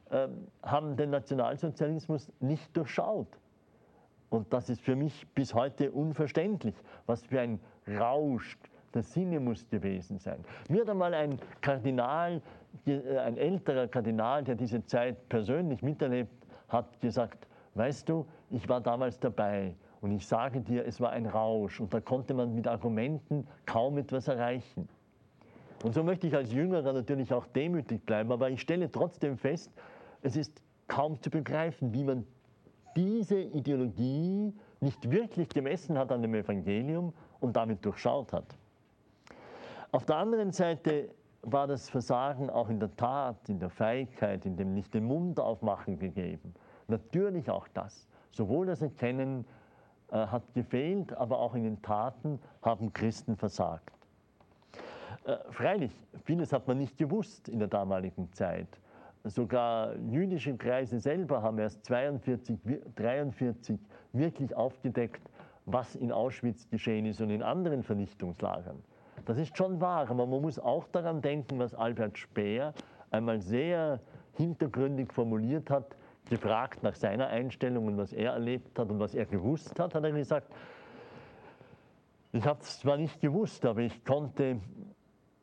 äh, 0.10 0.28
haben 0.64 0.98
den 0.98 1.12
Nationalsozialismus 1.12 2.32
nicht 2.40 2.76
durchschaut. 2.76 3.28
Und 4.32 4.52
das 4.52 4.70
ist 4.70 4.82
für 4.82 4.96
mich 4.96 5.28
bis 5.36 5.54
heute 5.54 5.92
unverständlich, 5.92 6.76
was 7.06 7.24
für 7.24 7.40
ein 7.40 7.60
Rausch 7.88 8.58
der 8.94 9.04
Sinne 9.04 9.40
muss 9.40 9.68
gewesen 9.70 10.18
sein. 10.18 10.44
Mir 10.68 10.82
hat 10.82 10.90
einmal 10.90 11.14
ein 11.14 11.40
Kardinal, 11.62 12.42
ein 12.86 13.38
älterer 13.38 13.88
Kardinal, 13.88 14.44
der 14.44 14.56
diese 14.56 14.84
Zeit 14.86 15.30
persönlich 15.30 15.84
miterlebt 15.84 16.48
hat, 16.68 17.00
gesagt, 17.00 17.48
weißt 17.76 18.10
du, 18.10 18.26
ich 18.50 18.68
war 18.68 18.82
damals 18.82 19.20
dabei 19.20 19.76
und 20.02 20.12
ich 20.12 20.26
sage 20.26 20.62
dir, 20.62 20.86
es 20.86 21.02
war 21.02 21.12
ein 21.12 21.26
Rausch 21.26 21.80
und 21.80 21.94
da 21.94 22.00
konnte 22.00 22.34
man 22.34 22.56
mit 22.56 22.68
Argumenten 22.68 23.48
kaum 23.66 23.98
etwas 23.98 24.28
erreichen. 24.28 24.88
Und 25.84 25.94
so 25.94 26.04
möchte 26.04 26.28
ich 26.28 26.36
als 26.36 26.52
Jüngerer 26.52 26.94
natürlich 26.94 27.34
auch 27.34 27.46
demütig 27.48 28.06
bleiben, 28.06 28.32
aber 28.32 28.50
ich 28.50 28.62
stelle 28.62 28.92
trotzdem 28.92 29.38
fest, 29.38 29.72
es 30.22 30.36
ist 30.36 30.62
kaum 30.88 31.22
zu 31.22 31.30
begreifen, 31.30 31.94
wie 31.94 32.04
man 32.04 32.26
diese 32.96 33.40
Ideologie 33.40 34.54
nicht 34.82 35.10
wirklich 35.10 35.50
gemessen 35.50 35.98
hat 35.98 36.12
an 36.12 36.22
dem 36.22 36.34
Evangelium 36.34 37.14
und 37.40 37.56
damit 37.56 37.86
durchschaut 37.86 38.34
hat. 38.34 38.58
Auf 39.92 40.06
der 40.06 40.18
anderen 40.18 40.52
Seite 40.52 41.10
war 41.42 41.68
das 41.68 41.90
Versagen 41.90 42.50
auch 42.50 42.70
in 42.70 42.80
der 42.80 42.96
Tat, 42.96 43.48
in 43.48 43.60
der 43.60 43.70
Feigheit, 43.70 44.46
in 44.46 44.58
dem 44.58 44.74
nicht 44.74 44.94
den 44.94 45.06
Mund 45.06 45.40
aufmachen 45.40 45.98
gegeben. 45.98 46.54
Natürlich 46.88 47.50
auch 47.50 47.68
das. 47.70 48.08
Sowohl 48.32 48.68
das 48.68 48.82
Erkennen 48.82 49.46
hat 50.18 50.54
gefehlt, 50.54 51.14
aber 51.14 51.40
auch 51.40 51.56
in 51.56 51.64
den 51.64 51.82
Taten 51.82 52.40
haben 52.62 52.92
Christen 52.94 53.36
versagt. 53.38 53.92
Äh, 55.26 55.38
freilich, 55.52 55.92
vieles 56.24 56.54
hat 56.54 56.68
man 56.68 56.78
nicht 56.78 56.98
gewusst 56.98 57.50
in 57.50 57.60
der 57.60 57.68
damaligen 57.68 58.32
Zeit. 58.34 58.80
Sogar 59.26 59.96
jüdische 59.98 60.56
Kreise 60.56 61.00
selber 61.00 61.42
haben 61.42 61.60
erst 61.60 61.92
1942, 61.92 62.58
1943 62.98 63.80
wirklich 64.14 64.56
aufgedeckt, 64.56 65.22
was 65.66 65.96
in 65.96 66.12
Auschwitz 66.12 66.70
geschehen 66.70 67.06
ist 67.06 67.22
und 67.22 67.30
in 67.30 67.44
anderen 67.44 67.84
Vernichtungslagern. 67.84 68.82
Das 69.26 69.38
ist 69.38 69.56
schon 69.58 69.82
wahr, 69.82 70.10
aber 70.10 70.26
man 70.26 70.42
muss 70.42 70.58
auch 70.58 70.88
daran 70.88 71.22
denken, 71.22 71.60
was 71.60 71.76
Albert 71.76 72.18
Speer 72.18 72.74
einmal 73.12 73.42
sehr 73.42 74.00
hintergründig 74.34 75.12
formuliert 75.14 75.70
hat, 75.70 75.96
gefragt 76.30 76.84
nach 76.84 76.96
seiner 76.96 77.28
Einstellung 77.28 77.88
und 77.88 77.98
was 77.98 78.14
er 78.14 78.34
erlebt 78.34 78.78
hat 78.80 78.90
und 78.90 79.00
was 79.00 79.16
er 79.16 79.26
gewusst 79.26 79.80
hat, 79.80 79.96
hat 79.96 80.04
er 80.04 80.12
gesagt, 80.12 80.54
ich 82.32 82.46
habe 82.46 82.60
es 82.62 82.80
zwar 82.80 82.98
nicht 82.98 83.20
gewusst, 83.20 83.66
aber 83.66 83.82
ich 83.82 84.06
konnte 84.06 84.60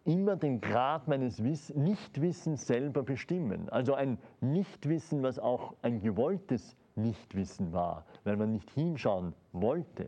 immer 0.05 0.37
den 0.37 0.61
Grad 0.61 1.09
meines 1.09 1.43
Wiss 1.43 1.75
Nichtwissens 1.75 2.67
selber 2.67 3.03
bestimmen. 3.03 3.69
Also 3.71 3.95
ein 3.95 4.19
Nichtwissen, 4.41 5.23
was 5.23 5.39
auch 5.39 5.75
ein 5.83 6.01
gewolltes 6.01 6.77
Nichtwissen 6.95 7.73
war, 7.73 8.07
weil 8.25 8.37
man 8.37 8.53
nicht 8.53 8.71
hinschauen 8.71 9.35
wollte. 9.53 10.07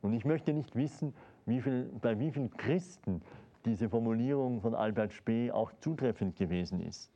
Und 0.00 0.12
ich 0.12 0.24
möchte 0.24 0.52
nicht 0.52 0.74
wissen, 0.76 1.12
wie 1.44 1.60
viel, 1.60 1.90
bei 2.00 2.18
wie 2.18 2.30
vielen 2.30 2.56
Christen 2.56 3.20
diese 3.64 3.88
Formulierung 3.88 4.60
von 4.60 4.74
Albert 4.74 5.12
Spee 5.12 5.50
auch 5.50 5.72
zutreffend 5.80 6.36
gewesen 6.36 6.80
ist. 6.80 7.10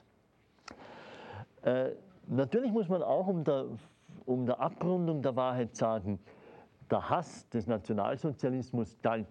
Äh, 1.63 1.91
Natürlich 2.29 2.73
muss 2.73 2.89
man 2.89 3.03
auch 3.03 3.27
um 3.27 3.45
der, 3.45 3.67
um 4.25 4.47
der 4.47 4.61
Abrundung 4.61 5.23
der 5.23 5.37
Wahrheit 5.37 5.77
sagen, 5.77 6.19
der 6.91 7.09
Hass 7.09 7.49
des 7.51 7.67
Nationalsozialismus 7.67 8.97
galt 9.03 9.29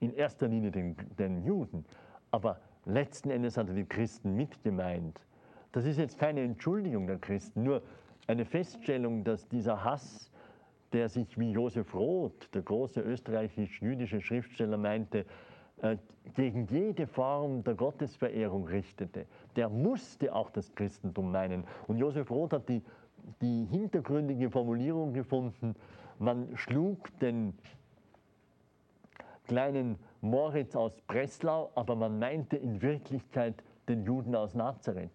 in 0.00 0.12
erster 0.14 0.48
Linie 0.48 0.70
den, 0.70 0.96
den 1.18 1.44
Juden, 1.44 1.84
aber 2.30 2.60
letzten 2.84 3.30
Endes 3.30 3.56
hat 3.56 3.68
er 3.68 3.74
die 3.74 3.84
Christen 3.84 4.34
mitgemeint. 4.34 5.20
Das 5.72 5.84
ist 5.84 5.98
jetzt 5.98 6.18
keine 6.18 6.42
Entschuldigung 6.42 7.06
der 7.06 7.18
Christen, 7.18 7.62
nur 7.62 7.82
eine 8.26 8.44
Feststellung, 8.44 9.24
dass 9.24 9.48
dieser 9.48 9.84
Hass, 9.84 10.30
der 10.92 11.08
sich 11.08 11.38
wie 11.38 11.52
Josef 11.52 11.94
Roth, 11.94 12.48
der 12.54 12.62
große 12.62 13.00
österreichisch-jüdische 13.00 14.20
Schriftsteller, 14.20 14.76
meinte, 14.76 15.24
gegen 16.34 16.66
jede 16.66 17.06
Form 17.06 17.62
der 17.64 17.74
Gottesverehrung 17.74 18.66
richtete, 18.66 19.26
der 19.56 19.68
musste 19.68 20.34
auch 20.34 20.50
das 20.50 20.74
Christentum 20.74 21.30
meinen. 21.32 21.64
Und 21.86 21.98
Josef 21.98 22.30
Roth 22.30 22.52
hat 22.52 22.68
die, 22.68 22.82
die 23.40 23.64
hintergründige 23.66 24.50
Formulierung 24.50 25.12
gefunden, 25.12 25.74
man 26.18 26.56
schlug 26.56 27.16
den 27.20 27.54
kleinen 29.46 29.98
Moritz 30.20 30.74
aus 30.74 31.00
Breslau, 31.06 31.70
aber 31.74 31.94
man 31.94 32.18
meinte 32.18 32.56
in 32.56 32.82
Wirklichkeit 32.82 33.62
den 33.88 34.04
Juden 34.04 34.34
aus 34.34 34.54
Nazareth. 34.54 35.10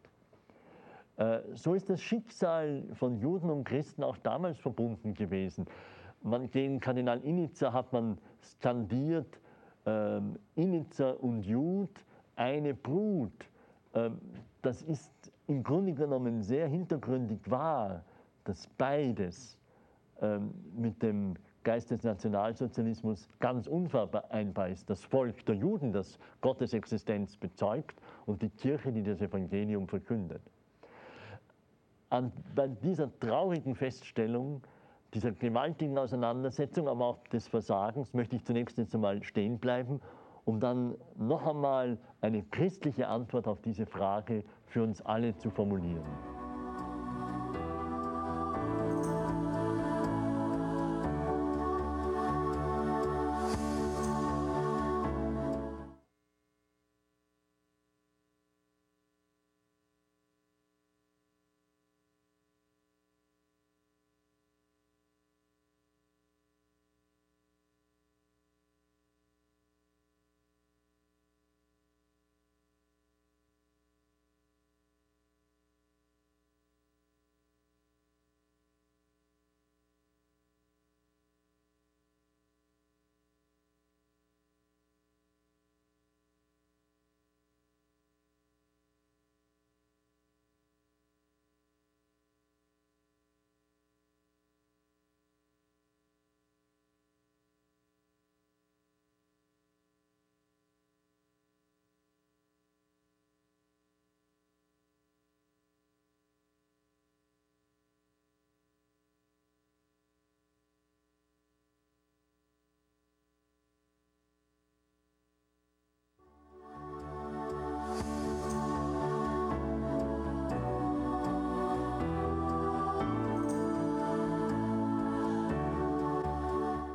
Äh, 1.17 1.39
so 1.53 1.73
ist 1.73 1.89
das 1.89 2.01
Schicksal 2.01 2.83
von 2.93 3.19
Juden 3.19 3.49
und 3.49 3.65
Christen 3.65 4.03
auch 4.03 4.17
damals 4.17 4.57
verbunden 4.59 5.13
gewesen. 5.13 5.65
Man, 6.23 6.49
gegen 6.49 6.79
Kardinal 6.79 7.19
Initzer 7.23 7.73
hat 7.73 7.91
man 7.93 8.17
skandiert, 8.41 9.39
ähm, 9.85 10.37
Initzer 10.55 11.21
und 11.21 11.43
Jud 11.43 11.89
eine 12.35 12.73
Brut. 12.73 13.31
Ähm, 13.93 14.19
das 14.61 14.81
ist 14.81 15.11
im 15.47 15.63
Grunde 15.63 15.93
genommen 15.93 16.41
sehr 16.41 16.67
hintergründig 16.67 17.39
wahr, 17.49 18.03
dass 18.45 18.67
beides 18.77 19.57
ähm, 20.21 20.53
mit 20.75 21.01
dem 21.01 21.35
Geist 21.63 21.91
des 21.91 22.03
Nationalsozialismus 22.03 23.27
ganz 23.39 23.67
unvereinbar 23.67 24.69
ist. 24.69 24.89
Das 24.89 25.03
Volk 25.03 25.45
der 25.45 25.55
Juden, 25.55 25.93
das 25.93 26.19
Gottes 26.41 26.73
Existenz 26.73 27.37
bezeugt 27.37 28.01
und 28.25 28.41
die 28.41 28.49
Kirche, 28.49 28.91
die 28.91 29.03
das 29.03 29.21
Evangelium 29.21 29.87
verkündet. 29.87 30.41
An, 32.09 32.31
bei 32.53 32.67
dieser 32.67 33.09
traurigen 33.19 33.75
Feststellung 33.75 34.61
dieser 35.13 35.31
gewaltigen 35.31 35.97
Auseinandersetzung, 35.97 36.87
aber 36.87 37.05
auch 37.05 37.27
des 37.27 37.47
Versagens, 37.47 38.13
möchte 38.13 38.35
ich 38.35 38.43
zunächst 38.43 38.77
jetzt 38.77 38.93
einmal 38.95 39.23
stehen 39.23 39.59
bleiben, 39.59 40.01
um 40.45 40.59
dann 40.59 40.95
noch 41.17 41.45
einmal 41.45 41.97
eine 42.21 42.43
christliche 42.43 43.07
Antwort 43.07 43.47
auf 43.47 43.61
diese 43.61 43.85
Frage 43.85 44.43
für 44.65 44.83
uns 44.83 45.01
alle 45.01 45.35
zu 45.37 45.49
formulieren. 45.49 46.03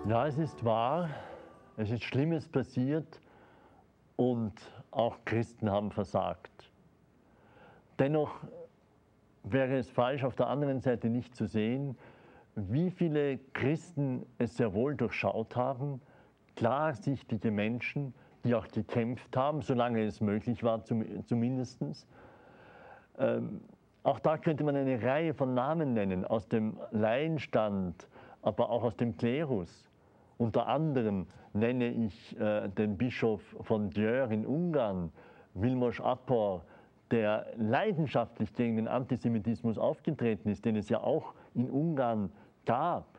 Ja, 0.09 0.27
es 0.27 0.39
ist 0.39 0.65
wahr, 0.65 1.11
es 1.77 1.91
ist 1.91 2.03
Schlimmes 2.03 2.49
passiert 2.49 3.21
und 4.17 4.55
auch 4.91 5.19
Christen 5.27 5.71
haben 5.71 5.91
versagt. 5.91 6.73
Dennoch 7.99 8.41
wäre 9.43 9.77
es 9.77 9.91
falsch, 9.91 10.25
auf 10.25 10.35
der 10.35 10.47
anderen 10.47 10.81
Seite 10.81 11.11
nicht 11.11 11.37
zu 11.37 11.45
sehen, 11.45 11.95
wie 12.57 12.91
viele 12.91 13.37
Christen 13.53 14.25
es 14.39 14.57
sehr 14.57 14.73
wohl 14.73 14.95
durchschaut 14.95 15.55
haben, 15.57 16.01
klarsichtige 16.57 17.51
Menschen, 17.51 18.15
die 18.45 18.55
auch 18.55 18.69
gekämpft 18.69 19.37
haben, 19.37 19.61
solange 19.61 20.03
es 20.07 20.23
möglich 20.23 20.65
war 20.65 20.83
zum, 20.85 21.05
zumindest. 21.27 21.83
Ähm, 23.19 23.61
auch 24.05 24.21
da 24.21 24.39
könnte 24.39 24.65
man 24.65 24.75
eine 24.75 25.03
Reihe 25.03 25.35
von 25.35 25.53
Namen 25.53 25.93
nennen, 25.93 26.25
aus 26.25 26.49
dem 26.49 26.79
Laienstand, 26.93 28.09
aber 28.41 28.71
auch 28.71 28.85
aus 28.85 28.97
dem 28.97 29.15
Klerus. 29.19 29.88
Unter 30.39 30.69
anderem 30.69 31.27
nenne 31.53 31.89
ich 31.89 32.39
äh, 32.39 32.69
den 32.69 32.97
Bischof 32.97 33.43
von 33.63 33.91
Djör 33.91 34.31
in 34.31 34.47
Ungarn, 34.47 35.13
Vilmos 35.55 36.01
Appor, 36.01 36.65
der 37.11 37.47
leidenschaftlich 37.57 38.55
gegen 38.55 38.77
den 38.77 38.89
Antisemitismus 38.89 39.79
aufgetreten 39.79 40.49
ist, 40.49 40.65
den 40.65 40.77
es 40.77 40.89
ja 40.89 41.01
auch 41.01 41.35
in 41.55 41.69
Ungarn 41.69 42.31
gab. 42.67 43.19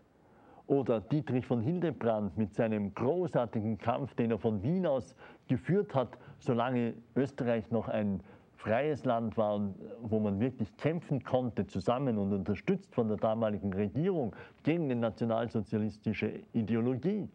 Oder 0.68 1.02
Dietrich 1.02 1.46
von 1.46 1.62
Hildebrand 1.62 2.38
mit 2.38 2.54
seinem 2.54 2.94
großartigen 2.94 3.80
Kampf, 3.80 4.14
den 4.14 4.32
er 4.32 4.38
von 4.38 4.62
Wien 4.62 4.86
aus 4.86 5.16
geführt 5.48 5.96
hat, 5.96 6.18
solange 6.38 6.94
Österreich 7.16 7.72
noch 7.72 7.90
ein 7.90 8.22
freies 8.60 9.06
Land 9.06 9.38
war 9.38 9.74
wo 10.02 10.20
man 10.20 10.40
wirklich 10.42 10.76
kämpfen 10.76 11.24
konnte, 11.24 11.66
zusammen 11.66 12.18
und 12.18 12.34
unterstützt 12.34 12.94
von 12.94 13.08
der 13.08 13.16
damaligen 13.16 13.72
Regierung 13.74 14.36
gegen 14.64 14.90
die 14.90 14.96
nationalsozialistische 14.96 16.42
Ideologie. 16.52 17.30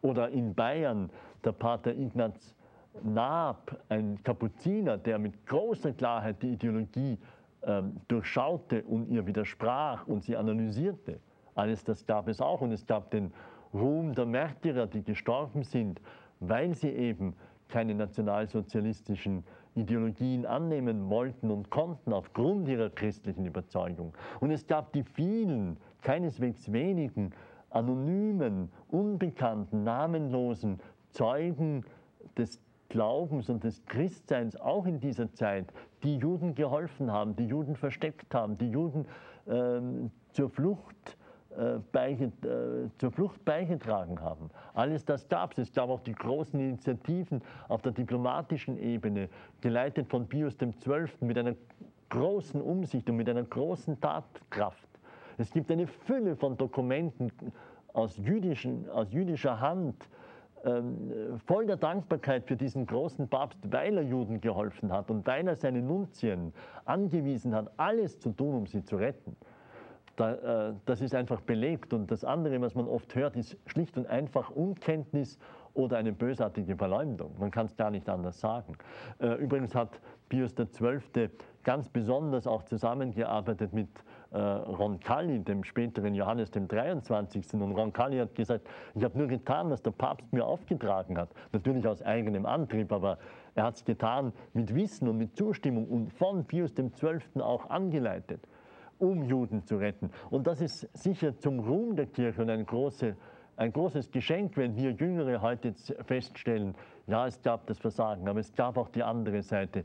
Oder 0.00 0.28
in 0.30 0.54
Bayern 0.54 1.10
der 1.44 1.52
Pater 1.52 1.92
Ignaz 1.92 2.54
Naab, 3.02 3.76
ein 3.88 4.22
Kapuziner, 4.22 4.96
der 4.96 5.18
mit 5.18 5.44
großer 5.46 5.92
Klarheit 5.92 6.42
die 6.42 6.52
Ideologie 6.52 7.18
ähm, 7.62 7.96
durchschaute 8.08 8.82
und 8.84 9.08
ihr 9.08 9.26
widersprach 9.26 10.06
und 10.06 10.22
sie 10.22 10.36
analysierte. 10.36 11.18
Alles 11.54 11.84
das 11.84 12.06
gab 12.06 12.28
es 12.28 12.40
auch 12.40 12.60
und 12.60 12.72
es 12.72 12.86
gab 12.86 13.10
den 13.10 13.32
Ruhm 13.74 14.14
der 14.14 14.26
Märtyrer, 14.26 14.86
die 14.86 15.02
gestorben 15.02 15.62
sind, 15.64 16.00
weil 16.38 16.74
sie 16.74 16.90
eben 16.90 17.34
keine 17.68 17.94
nationalsozialistischen 17.94 19.44
Ideologien 19.74 20.46
annehmen 20.46 21.08
wollten 21.08 21.50
und 21.50 21.70
konnten 21.70 22.12
aufgrund 22.12 22.68
ihrer 22.68 22.90
christlichen 22.90 23.46
Überzeugung. 23.46 24.12
Und 24.40 24.50
es 24.50 24.66
gab 24.66 24.92
die 24.92 25.02
vielen, 25.02 25.76
keineswegs 26.02 26.72
wenigen, 26.72 27.32
anonymen, 27.70 28.70
unbekannten, 28.88 29.84
namenlosen 29.84 30.80
Zeugen 31.10 31.84
des 32.36 32.60
Glaubens 32.88 33.48
und 33.48 33.62
des 33.62 33.84
Christseins 33.86 34.56
auch 34.56 34.86
in 34.86 34.98
dieser 34.98 35.32
Zeit, 35.32 35.72
die 36.02 36.16
Juden 36.16 36.54
geholfen 36.54 37.12
haben, 37.12 37.36
die 37.36 37.46
Juden 37.46 37.76
versteckt 37.76 38.34
haben, 38.34 38.58
die 38.58 38.70
Juden 38.70 39.06
ähm, 39.46 40.10
zur 40.32 40.50
Flucht 40.50 40.96
äh, 41.06 41.14
äh, 41.14 41.19
zur 42.98 43.10
Flucht 43.10 43.44
beigetragen 43.44 44.20
haben. 44.20 44.50
Alles 44.74 45.04
das 45.04 45.28
gab 45.28 45.52
es. 45.52 45.58
Es 45.58 45.72
gab 45.72 45.90
auch 45.90 46.00
die 46.00 46.14
großen 46.14 46.58
Initiativen 46.58 47.42
auf 47.68 47.82
der 47.82 47.92
diplomatischen 47.92 48.78
Ebene, 48.78 49.28
geleitet 49.60 50.08
von 50.08 50.28
Pius 50.28 50.56
XII. 50.56 51.08
mit 51.20 51.36
einer 51.36 51.54
großen 52.10 52.60
Umsicht 52.60 53.08
und 53.08 53.16
mit 53.16 53.28
einer 53.28 53.44
großen 53.44 54.00
Tatkraft. 54.00 54.88
Es 55.38 55.50
gibt 55.52 55.70
eine 55.70 55.86
Fülle 55.86 56.36
von 56.36 56.56
Dokumenten 56.56 57.32
aus, 57.92 58.16
jüdischen, 58.18 58.88
aus 58.90 59.12
jüdischer 59.12 59.60
Hand, 59.60 60.08
ähm, 60.64 61.40
voll 61.46 61.66
der 61.66 61.76
Dankbarkeit 61.76 62.46
für 62.46 62.56
diesen 62.56 62.86
großen 62.86 63.28
Papst, 63.28 63.58
weil 63.70 63.96
er 63.96 64.02
Juden 64.02 64.40
geholfen 64.40 64.92
hat 64.92 65.10
und 65.10 65.26
weil 65.26 65.48
er 65.48 65.56
seine 65.56 65.80
Nunzien 65.80 66.52
angewiesen 66.84 67.54
hat, 67.54 67.70
alles 67.78 68.18
zu 68.20 68.30
tun, 68.30 68.54
um 68.54 68.66
sie 68.66 68.82
zu 68.82 68.96
retten. 68.96 69.36
Da, 70.20 70.68
äh, 70.68 70.74
das 70.84 71.00
ist 71.00 71.14
einfach 71.14 71.40
belegt. 71.40 71.94
Und 71.94 72.10
das 72.10 72.24
andere, 72.24 72.60
was 72.60 72.74
man 72.74 72.86
oft 72.86 73.14
hört, 73.14 73.36
ist 73.36 73.56
schlicht 73.64 73.96
und 73.96 74.06
einfach 74.06 74.50
Unkenntnis 74.50 75.38
oder 75.72 75.96
eine 75.96 76.12
bösartige 76.12 76.76
Verleumdung. 76.76 77.34
Man 77.38 77.50
kann 77.50 77.64
es 77.64 77.76
gar 77.76 77.90
nicht 77.90 78.06
anders 78.06 78.38
sagen. 78.38 78.76
Äh, 79.18 79.36
übrigens 79.36 79.74
hat 79.74 79.98
Pius 80.28 80.54
XII. 80.54 81.30
ganz 81.62 81.88
besonders 81.88 82.46
auch 82.46 82.64
zusammengearbeitet 82.64 83.72
mit 83.72 83.88
äh, 84.32 84.38
Roncalli, 84.38 85.40
dem 85.40 85.64
späteren 85.64 86.14
Johannes 86.14 86.50
dem 86.50 86.68
23. 86.68 87.54
Und 87.54 87.72
Roncalli 87.72 88.18
hat 88.18 88.34
gesagt, 88.34 88.68
ich 88.94 89.02
habe 89.02 89.16
nur 89.16 89.26
getan, 89.26 89.70
was 89.70 89.80
der 89.80 89.92
Papst 89.92 90.30
mir 90.34 90.44
aufgetragen 90.44 91.16
hat. 91.16 91.30
Natürlich 91.52 91.86
aus 91.88 92.02
eigenem 92.02 92.44
Antrieb, 92.44 92.92
aber 92.92 93.16
er 93.54 93.64
hat 93.64 93.76
es 93.76 93.84
getan 93.86 94.34
mit 94.52 94.74
Wissen 94.74 95.08
und 95.08 95.16
mit 95.16 95.34
Zustimmung 95.34 95.88
und 95.88 96.12
von 96.12 96.44
Pius 96.44 96.74
XII. 96.74 97.40
auch 97.40 97.70
angeleitet 97.70 98.46
um 99.00 99.22
Juden 99.22 99.64
zu 99.64 99.76
retten. 99.76 100.10
Und 100.30 100.46
das 100.46 100.60
ist 100.60 100.88
sicher 100.96 101.36
zum 101.38 101.60
Ruhm 101.60 101.96
der 101.96 102.06
Kirche 102.06 102.42
und 102.42 102.50
ein, 102.50 102.64
große, 102.64 103.16
ein 103.56 103.72
großes 103.72 104.10
Geschenk, 104.10 104.56
wenn 104.56 104.76
wir 104.76 104.92
Jüngere 104.92 105.40
heute 105.42 105.74
feststellen, 106.04 106.74
ja, 107.06 107.26
es 107.26 107.40
gab 107.42 107.66
das 107.66 107.78
Versagen, 107.78 108.28
aber 108.28 108.40
es 108.40 108.54
gab 108.54 108.76
auch 108.76 108.88
die 108.88 109.02
andere 109.02 109.42
Seite. 109.42 109.84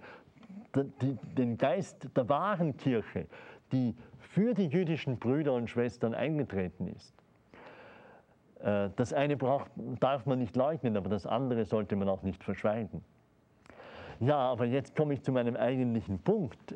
Den 1.38 1.58
Geist 1.58 2.10
der 2.15 2.28
wahren 2.30 2.75
Kirche, 2.78 3.28
die 3.71 3.95
für 4.19 4.54
die 4.54 4.67
jüdischen 4.67 5.17
Brüder 5.17 5.54
und 5.54 5.69
Schwestern 5.69 6.13
eingetreten 6.13 6.88
ist. 6.88 7.15
Äh, 8.60 8.89
das 8.95 9.13
eine 9.13 9.38
braucht, 9.38 9.71
darf 9.99 10.25
man 10.25 10.39
nicht 10.39 10.56
leugnen, 10.56 10.97
aber 10.97 11.10
das 11.10 11.25
andere 11.25 11.65
sollte 11.65 11.95
man 11.95 12.10
auch 12.10 12.23
nicht 12.23 12.43
verschweigen. 12.43 13.01
Ja, 14.19 14.38
aber 14.38 14.65
jetzt 14.65 14.95
komme 14.95 15.13
ich 15.13 15.23
zu 15.23 15.32
meinem 15.32 15.56
eigentlichen 15.56 16.19
Punkt. 16.19 16.73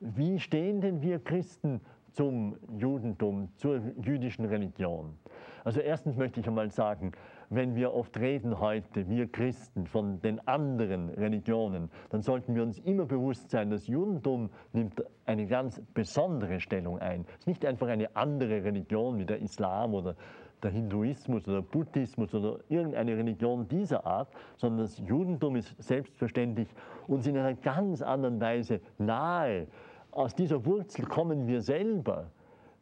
Wie 0.00 0.38
stehen 0.38 0.80
denn 0.80 1.02
wir 1.02 1.18
Christen 1.18 1.80
zum 2.12 2.56
Judentum, 2.78 3.48
zur 3.56 3.80
jüdischen 4.00 4.44
Religion? 4.44 5.18
Also 5.64 5.80
erstens 5.80 6.16
möchte 6.16 6.38
ich 6.38 6.46
einmal 6.46 6.70
sagen, 6.70 7.12
wenn 7.50 7.74
wir 7.74 7.92
oft 7.92 8.16
reden 8.18 8.60
heute, 8.60 9.08
wir 9.08 9.26
Christen, 9.26 9.86
von 9.86 10.20
den 10.20 10.46
anderen 10.46 11.08
Religionen, 11.08 11.90
dann 12.10 12.22
sollten 12.22 12.54
wir 12.54 12.62
uns 12.62 12.78
immer 12.78 13.06
bewusst 13.06 13.50
sein, 13.50 13.70
das 13.70 13.88
Judentum 13.88 14.50
nimmt 14.72 15.02
eine 15.26 15.46
ganz 15.46 15.82
besondere 15.94 16.60
Stellung 16.60 17.00
ein. 17.00 17.24
Es 17.30 17.40
ist 17.40 17.46
nicht 17.48 17.66
einfach 17.66 17.88
eine 17.88 18.14
andere 18.14 18.62
Religion 18.62 19.18
wie 19.18 19.26
der 19.26 19.40
Islam 19.40 19.94
oder 19.94 20.14
der 20.62 20.70
Hinduismus 20.70 21.46
oder 21.48 21.62
Buddhismus 21.62 22.34
oder 22.34 22.58
irgendeine 22.68 23.16
Religion 23.16 23.66
dieser 23.68 24.06
Art, 24.06 24.28
sondern 24.56 24.80
das 24.80 24.98
Judentum 24.98 25.56
ist 25.56 25.74
selbstverständlich 25.82 26.68
uns 27.06 27.26
in 27.26 27.36
einer 27.36 27.54
ganz 27.54 28.02
anderen 28.02 28.40
Weise 28.40 28.80
nahe. 28.98 29.66
Aus 30.12 30.34
dieser 30.34 30.64
Wurzel 30.64 31.04
kommen 31.04 31.46
wir 31.46 31.60
selber. 31.60 32.30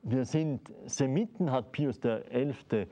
Wir 0.02 0.24
sind 0.24 0.72
Semiten, 0.86 1.50
hat 1.50 1.72
Pius 1.72 2.00
XI. 2.00 2.86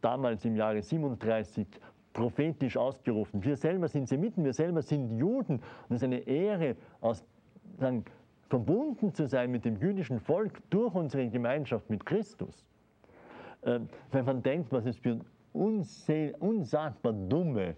damals 0.00 0.44
im 0.44 0.56
Jahre 0.56 0.80
37 0.80 1.66
prophetisch 2.12 2.76
ausgerufen. 2.76 3.42
Wir 3.42 3.56
selber 3.56 3.88
sind 3.88 4.08
Semiten, 4.08 4.44
wir 4.44 4.52
selber 4.52 4.82
sind 4.82 5.18
Juden. 5.18 5.56
Und 5.88 5.96
es 5.96 5.96
ist 5.96 6.04
eine 6.04 6.18
Ehre, 6.18 6.76
aus, 7.00 7.24
sagen, 7.78 8.04
verbunden 8.48 9.12
zu 9.14 9.26
sein 9.26 9.50
mit 9.50 9.64
dem 9.64 9.76
jüdischen 9.76 10.20
Volk 10.20 10.60
durch 10.70 10.94
unsere 10.94 11.28
Gemeinschaft 11.28 11.88
mit 11.90 12.04
Christus. 12.04 12.64
Ähm, 13.64 13.88
wenn 14.10 14.24
man 14.24 14.42
denkt, 14.42 14.70
was 14.72 14.86
es 14.86 14.98
für 14.98 15.18
unsagbar 15.52 17.12
dumme 17.12 17.74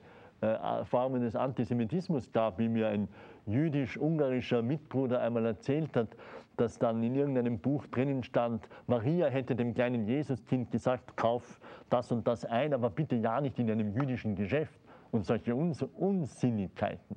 Formen 0.85 1.23
des 1.23 1.37
Antisemitismus 1.37 2.33
gab, 2.33 2.59
wie 2.59 2.69
mir 2.69 2.89
ein 2.89 3.09
jüdisch-ungarischer 3.47 4.63
Mitbruder 4.63 5.21
einmal 5.21 5.47
erzählt 5.47 5.97
hat, 5.97 6.09
dass 6.57 6.79
dann 6.79 7.03
in 7.03 7.15
irgendeinem 7.15 7.59
Buch 7.59 7.87
drinnen 7.87 8.23
stand, 8.23 8.69
Maria 8.87 9.27
hätte 9.27 9.57
dem 9.57 9.75
kleinen 9.75 10.07
Jesuskind 10.07 10.71
gesagt, 10.71 11.17
kauf 11.17 11.61
das 11.91 12.13
und 12.13 12.27
das 12.27 12.45
ein, 12.45 12.73
aber 12.73 12.91
bitte 12.91 13.17
ja 13.17 13.41
nicht 13.41 13.59
in 13.59 13.71
einem 13.71 13.93
jüdischen 13.93 14.37
Geschäft 14.37 14.79
und 15.11 15.27
solche 15.27 15.55
Uns 15.55 15.83
Unsinnigkeiten. 15.83 17.17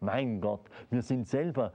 Mein 0.00 0.40
Gott, 0.40 0.60
wir 0.90 1.02
sind 1.02 1.26
selber 1.26 1.72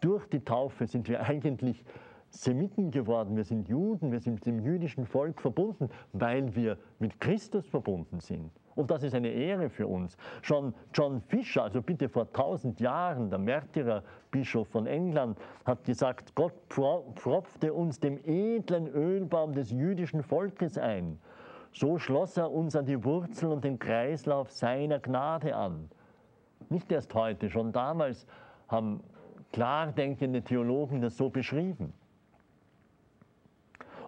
durch 0.00 0.26
die 0.28 0.40
Taufe 0.40 0.86
sind 0.86 1.08
wir 1.08 1.22
eigentlich 1.22 1.84
Semiten 2.30 2.90
geworden, 2.90 3.36
wir 3.36 3.44
sind 3.44 3.68
Juden, 3.68 4.12
wir 4.12 4.20
sind 4.20 4.34
mit 4.34 4.46
dem 4.46 4.60
jüdischen 4.60 5.06
Volk 5.06 5.40
verbunden, 5.40 5.88
weil 6.12 6.54
wir 6.54 6.78
mit 6.98 7.20
Christus 7.20 7.66
verbunden 7.66 8.20
sind. 8.20 8.50
Und 8.76 8.90
das 8.90 9.02
ist 9.02 9.14
eine 9.14 9.30
Ehre 9.30 9.70
für 9.70 9.86
uns. 9.86 10.16
Schon 10.42 10.74
John 10.92 11.22
Fisher, 11.22 11.64
also 11.64 11.80
bitte 11.80 12.08
vor 12.08 12.30
tausend 12.32 12.78
Jahren, 12.78 13.30
der 13.30 13.38
Märtyrerbischof 13.38 14.68
von 14.68 14.86
England, 14.86 15.38
hat 15.64 15.82
gesagt, 15.84 16.34
Gott 16.34 16.52
pfropfte 16.68 17.72
uns 17.72 17.98
dem 17.98 18.20
edlen 18.24 18.86
Ölbaum 18.86 19.54
des 19.54 19.70
jüdischen 19.70 20.22
Volkes 20.22 20.76
ein. 20.76 21.18
So 21.72 21.98
schloss 21.98 22.36
er 22.36 22.52
uns 22.52 22.76
an 22.76 22.84
die 22.84 23.02
Wurzel 23.02 23.50
und 23.50 23.64
den 23.64 23.78
Kreislauf 23.78 24.50
seiner 24.52 24.98
Gnade 24.98 25.56
an. 25.56 25.88
Nicht 26.68 26.92
erst 26.92 27.14
heute, 27.14 27.48
schon 27.48 27.72
damals 27.72 28.26
haben 28.68 29.00
klar 29.52 29.92
denkende 29.92 30.42
Theologen 30.42 31.00
das 31.00 31.16
so 31.16 31.30
beschrieben. 31.30 31.94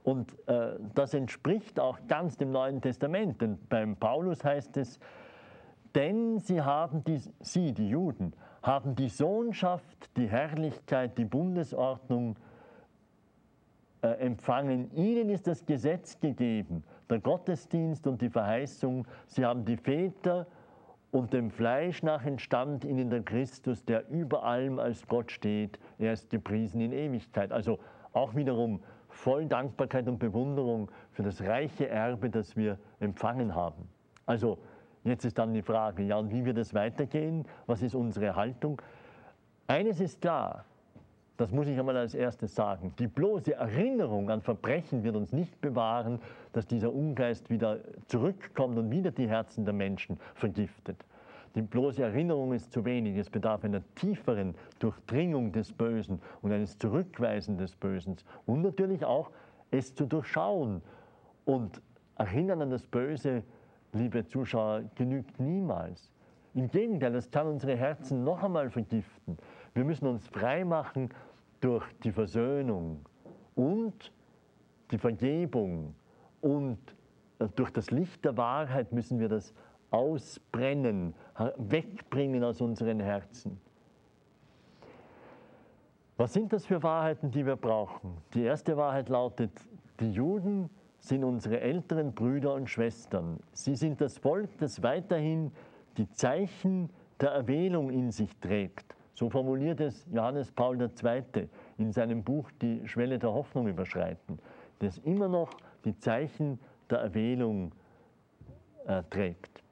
Und 0.03 0.37
äh, 0.49 0.77
das 0.95 1.15
entspricht 1.15 1.81
auch 1.81 1.99
ganz 2.09 2.37
dem 2.37 2.51
Neuen 2.51 2.81
Testament. 2.81 3.41
Denn 3.41 3.59
beim 3.69 3.97
Paulus 3.97 4.45
heißt 4.45 4.77
es, 4.77 4.99
denn 5.95 6.39
sie 6.39 6.61
haben 6.63 7.03
die, 7.05 7.21
sie, 7.41 7.73
die 7.73 7.89
Juden, 7.89 8.33
haben 8.63 8.95
die 8.95 9.09
Sohnschaft, 9.09 10.17
die 10.17 10.29
Herrlichkeit, 10.29 11.17
die 11.19 11.25
Bundesordnung 11.25 12.37
äh, 14.03 14.09
empfangen. 14.09 14.91
Ihnen 14.95 15.31
ist 15.31 15.47
das 15.47 15.65
Gesetz 15.65 16.21
gegeben, 16.21 16.85
der 17.11 17.21
Gottesdienst 17.21 18.07
und 18.07 18.21
die 18.21 18.29
Verheißung. 18.29 19.07
Sie 19.27 19.45
haben 19.45 19.65
die 19.65 19.77
Väter 19.77 20.47
und 21.11 21.33
dem 21.33 21.51
Fleisch 21.51 22.03
nach 22.03 22.25
entstand 22.25 22.85
ihnen 22.85 23.11
der 23.11 23.23
Christus, 23.23 23.85
der 23.85 24.09
über 24.09 24.45
allem 24.45 24.79
als 24.79 25.07
Gott 25.07 25.33
steht. 25.33 25.79
Er 25.99 26.13
ist 26.13 26.31
gepriesen 26.31 26.81
in 26.81 26.93
Ewigkeit. 26.93 27.51
Also 27.51 27.79
auch 28.13 28.35
wiederum 28.35 28.81
voll 29.09 29.47
Dankbarkeit 29.47 30.09
und 30.09 30.19
Bewunderung 30.19 30.91
für 31.13 31.23
das 31.23 31.43
reiche 31.43 31.89
Erbe, 31.89 32.31
das 32.31 32.57
wir 32.57 32.79
empfangen 33.01 33.55
haben. 33.55 33.89
Also 34.27 34.59
jetzt 35.05 35.25
ist 35.25 35.39
dann 35.39 35.55
die 35.55 35.63
Frage, 35.63 36.03
ja, 36.03 36.17
und 36.17 36.31
wie 36.31 36.45
wird 36.45 36.59
es 36.59 36.75
weitergehen? 36.75 37.47
Was 37.67 37.83
ist 37.83 37.95
unsere 37.95 38.37
Haltung? 38.37 38.81
Eines 39.67 40.01
ist 40.01 40.21
klar, 40.21 40.65
das 41.39 41.53
muss 41.53 41.69
ich 41.69 41.79
einmal 41.79 41.97
als 41.97 42.15
erstes 42.15 42.55
sagen. 42.55 42.93
Die 42.99 43.07
bloße 43.07 43.55
Erinnerung 43.55 44.29
an 44.29 44.43
Verbrechen 44.43 45.05
wird 45.05 45.15
uns 45.15 45.33
nicht 45.33 45.61
bewahren, 45.61 46.21
dass 46.53 46.67
dieser 46.67 46.93
Ungeist 46.93 47.49
wieder 47.49 47.79
zurückkommt 48.07 48.77
und 48.77 48.91
wieder 48.91 49.13
die 49.13 49.29
Herzen 49.29 49.65
der 49.65 49.73
Menschen 49.73 50.19
vergiftet. 50.35 50.97
Die 51.59 51.63
bloße 51.63 52.05
Erinnerung 52.05 52.53
ist 52.53 52.71
zu 52.71 52.85
wenig. 52.85 53.17
Es 53.17 53.29
bedarf 53.29 53.65
einer 53.65 53.83
tieferen 53.97 54.55
Durchdringung 54.79 55.51
des 55.51 55.73
Bösen 55.73 56.21
und 56.41 56.53
eines 56.53 56.79
Zurückweisen 56.79 57.59
des 57.59 57.75
Bösen. 57.75 58.15
Und 58.47 58.63
natürlich 58.63 59.05
auch, 59.05 59.33
es 59.73 59.93
zu 59.93 60.07
durchschauen. 60.07 60.83
Und 61.47 61.83
Erinnern 62.17 62.63
an 62.63 62.71
das 62.71 62.87
Böse, 62.87 63.43
liebe 63.93 64.25
Zuschauer, 64.25 64.85
genügt 64.95 65.41
niemals. 65.41 66.13
Im 66.55 66.69
Gegenteil, 66.69 67.13
das 67.13 67.29
kann 67.29 67.49
unsere 67.49 67.77
Herzen 67.77 68.23
noch 68.23 68.45
einmal 68.45 68.71
vergiften. 68.71 69.37
Wir 69.75 69.83
müssen 69.83 70.07
uns 70.07 70.29
frei 70.29 70.65
machen 70.65 71.09
durch 71.61 71.85
die 72.05 72.13
Versöhnung 72.13 73.05
und 73.57 74.13
die 74.93 74.99
Vergebung 74.99 75.97
und 76.41 76.79
äh, 77.41 77.49
durch 77.57 77.71
das 77.73 77.91
Licht 77.91 78.25
der 78.25 78.37
Wahrheit 78.37 78.93
müssen 78.93 79.19
wir 79.19 79.29
das 79.29 79.53
ausbrennen, 79.91 81.15
wegbringen 81.57 82.45
aus 82.45 82.61
unseren 82.61 83.01
Herzen. 83.01 83.61
Was 86.17 86.33
sind 86.33 86.53
das 86.53 86.67
für 86.67 86.83
Wahrheiten, 86.83 87.31
die 87.31 87.47
wir 87.47 87.57
brauchen? 87.57 88.17
Die 88.35 88.43
erste 88.43 88.77
Wahrheit 88.77 89.09
lautet, 89.09 89.53
die 90.01 90.11
Juden 90.11 90.69
sind 90.99 91.23
unsere 91.23 91.61
älteren 91.61 92.13
Brüder 92.13 92.55
und 92.55 92.69
Schwestern. 92.69 93.39
Sie 93.53 93.77
sind 93.77 94.01
das 94.01 94.19
Volk, 94.19 94.51
das 94.59 94.83
weiterhin 94.83 95.53
die 95.97 96.11
Zeichen 96.11 96.91
der 97.21 97.31
Erwählung 97.31 97.91
in 97.91 98.11
sich 98.11 98.37
trägt. 98.39 98.97
So 99.15 99.31
formuliert 99.31 99.81
es 99.81 100.07
Johannes 100.13 100.53
Paul 100.53 100.81
II. 100.81 101.49
in 101.79 101.93
seinem 101.93 102.23
Buch 102.23 102.51
Die 102.63 102.87
Schwelle 102.87 103.19
der 103.19 103.33
Hoffnung 103.33 103.67
überschreiten, 103.67 104.39
das 104.79 104.99
immer 104.99 105.29
noch 105.29 105.51
die 105.85 105.97
Zeichen 105.99 106.59
der 106.91 106.99
Erwählung 106.99 107.73
äh, 108.87 109.03
trägt. 109.11 109.63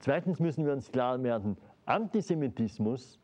Zweitens 0.00 0.40
müssen 0.40 0.64
wir 0.64 0.72
uns 0.72 0.90
klar 0.90 1.22
werden, 1.22 1.56
Antisemitismus 1.86 3.18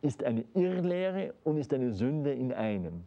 ist 0.00 0.24
eine 0.24 0.44
Irrlehre 0.54 1.34
und 1.44 1.58
ist 1.58 1.72
eine 1.72 1.92
Sünde 1.92 2.32
in 2.32 2.52
einem. 2.52 3.04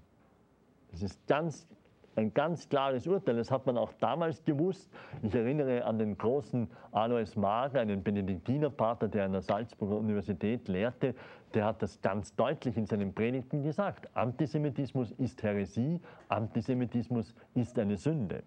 Das 0.92 1.02
ist 1.02 1.28
ganz 1.28 1.68
ein 2.16 2.34
ganz 2.34 2.70
klares 2.70 3.08
Urteil. 3.08 3.36
Das 3.36 3.52
hat 3.52 3.66
man 3.66 3.78
auch 3.78 3.92
damals 4.00 4.44
gewusst. 4.44 4.90
Ich 5.22 5.36
erinnere 5.36 5.84
an 5.84 6.00
den 6.00 6.18
großen 6.18 6.70
Alois 6.92 7.36
Mager, 7.36 7.82
einen 7.82 8.04
Benediktinerpater, 8.04 9.08
der 9.08 9.26
an 9.26 9.34
der 9.34 9.42
Salzburger 9.42 9.98
Universität 9.98 10.68
lehrte. 10.68 11.14
Der 11.54 11.66
hat 11.66 11.82
das 11.82 12.02
ganz 12.02 12.36
deutlich 12.36 12.78
in 12.78 12.86
seinen 12.86 13.14
Predigten 13.14 13.64
gesagt. 13.64 14.10
Antisemitismus 14.16 15.12
ist 15.12 15.44
Häresie, 15.44 16.00
Antisemitismus 16.30 17.36
ist 17.54 17.78
eine 17.78 17.98
Sünde. 17.98 18.44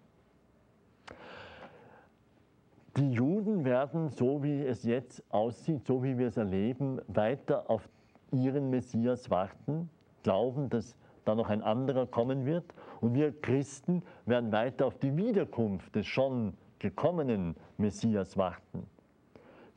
Die 2.99 3.13
Juden 3.13 3.63
werden, 3.63 4.09
so 4.09 4.43
wie 4.43 4.61
es 4.61 4.83
jetzt 4.83 5.23
aussieht, 5.29 5.87
so 5.87 6.03
wie 6.03 6.17
wir 6.17 6.27
es 6.27 6.35
erleben, 6.35 6.99
weiter 7.07 7.69
auf 7.69 7.87
ihren 8.29 8.69
Messias 8.69 9.29
warten, 9.29 9.89
glauben, 10.21 10.69
dass 10.69 10.97
da 11.23 11.33
noch 11.33 11.49
ein 11.49 11.61
anderer 11.61 12.07
kommen 12.07 12.45
wird. 12.45 12.65
Und 12.99 13.13
wir 13.13 13.31
Christen 13.39 14.03
werden 14.25 14.51
weiter 14.51 14.85
auf 14.85 14.97
die 14.97 15.15
Wiederkunft 15.15 15.95
des 15.95 16.07
schon 16.07 16.55
gekommenen 16.79 17.55
Messias 17.77 18.35
warten. 18.35 18.85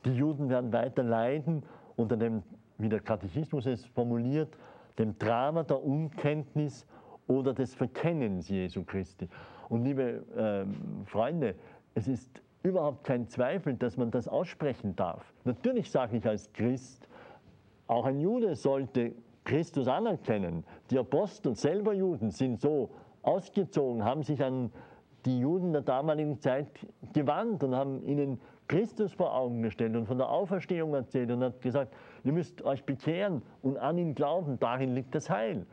Die 0.03 0.13
Juden 0.13 0.49
werden 0.49 0.73
weiter 0.73 1.03
leiden 1.03 1.63
unter 1.95 2.17
dem, 2.17 2.43
wie 2.77 2.89
der 2.89 2.99
Katechismus 2.99 3.65
es 3.67 3.85
formuliert, 3.85 4.57
dem 4.99 5.17
Drama 5.17 5.63
der 5.63 5.81
Unkenntnis 5.81 6.85
oder 7.27 7.53
des 7.53 7.73
Verkennens 7.73 8.49
Jesu 8.49 8.83
Christi. 8.83 9.29
Und 9.69 9.85
liebe 9.85 10.25
äh, 10.35 11.05
Freunde, 11.05 11.55
es 11.95 12.09
ist 12.09 12.41
überhaupt 12.63 13.03
kein 13.03 13.27
Zweifel, 13.27 13.75
dass 13.75 13.97
man 13.97 14.09
das 14.09 14.27
aussprechen 14.27 14.95
darf. 14.95 15.33
Natürlich 15.43 15.91
sage 15.91 16.17
ich 16.17 16.25
als 16.25 16.51
Christ, 16.53 17.07
auch 17.87 18.05
ein 18.05 18.19
Jude 18.19 18.55
sollte 18.55 19.13
Christus 19.43 19.87
anerkennen. 19.87 20.63
Die 20.89 20.97
Apostel, 20.97 21.55
selber 21.55 21.93
Juden, 21.93 22.31
sind 22.31 22.61
so 22.61 22.89
ausgezogen, 23.21 24.03
haben 24.05 24.23
sich 24.23 24.41
an 24.41 24.71
die 25.25 25.39
Juden 25.39 25.73
der 25.73 25.81
damaligen 25.81 26.39
Zeit 26.39 26.67
gewandt 27.13 27.63
und 27.63 27.75
haben 27.75 28.03
ihnen 28.03 28.39
Christus 28.67 29.13
vor 29.13 29.35
Augen 29.35 29.61
gestellt 29.61 29.95
und 29.95 30.05
von 30.05 30.17
der 30.17 30.29
Auferstehung 30.29 30.93
erzählt 30.93 31.31
und 31.31 31.43
hat 31.43 31.61
gesagt, 31.61 31.93
ihr 32.23 32.31
müsst 32.31 32.61
euch 32.63 32.83
bekehren 32.85 33.41
und 33.61 33.77
an 33.77 33.97
ihn 33.97 34.15
glauben, 34.15 34.57
darin 34.59 34.95
liegt 34.95 35.13
das 35.15 35.29
Heil. 35.29 35.65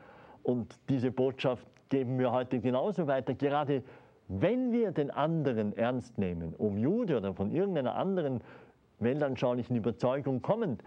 Und 0.43 0.77
diese 0.89 1.11
Botschaft 1.11 1.65
geben 1.89 2.19
wir 2.19 2.31
heute 2.31 2.59
genauso 2.59 3.07
weiter. 3.07 3.33
Gerade 3.33 3.83
wenn 4.39 4.71
wir 4.71 4.91
den 4.91 5.11
anderen 5.11 5.75
ernst 5.75 6.17
nehmen, 6.17 6.53
um 6.57 6.77
Jude 6.77 7.17
oder 7.17 7.33
von 7.33 7.51
irgendeiner 7.51 7.95
anderen 7.95 8.41
weltanschaulichen 8.99 9.75
Überzeugung 9.75 10.41
kommend, 10.41 10.83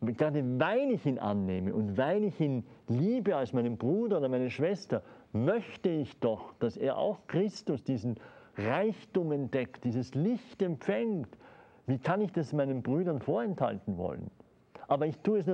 gerade 0.00 0.42
weil 0.58 0.90
ich 0.90 1.06
ihn 1.06 1.18
annehme 1.18 1.74
und 1.74 1.96
weil 1.96 2.24
ich 2.24 2.40
ihn 2.40 2.64
liebe 2.88 3.36
als 3.36 3.52
meinen 3.52 3.76
Bruder 3.76 4.18
oder 4.18 4.28
meine 4.28 4.50
Schwester, 4.50 5.02
möchte 5.32 5.90
ich 5.90 6.18
doch, 6.18 6.54
dass 6.58 6.76
er 6.76 6.98
auch 6.98 7.18
Christus 7.28 7.84
diesen 7.84 8.16
Reichtum 8.56 9.30
entdeckt, 9.32 9.84
dieses 9.84 10.14
Licht 10.14 10.60
empfängt. 10.60 11.28
Wie 11.86 11.98
kann 11.98 12.20
ich 12.20 12.32
das 12.32 12.52
meinen 12.52 12.82
Brüdern 12.82 13.20
vorenthalten 13.20 13.96
wollen? 13.96 14.30
Aber 14.88 15.06
ich 15.06 15.16
tue 15.18 15.38
es 15.38 15.46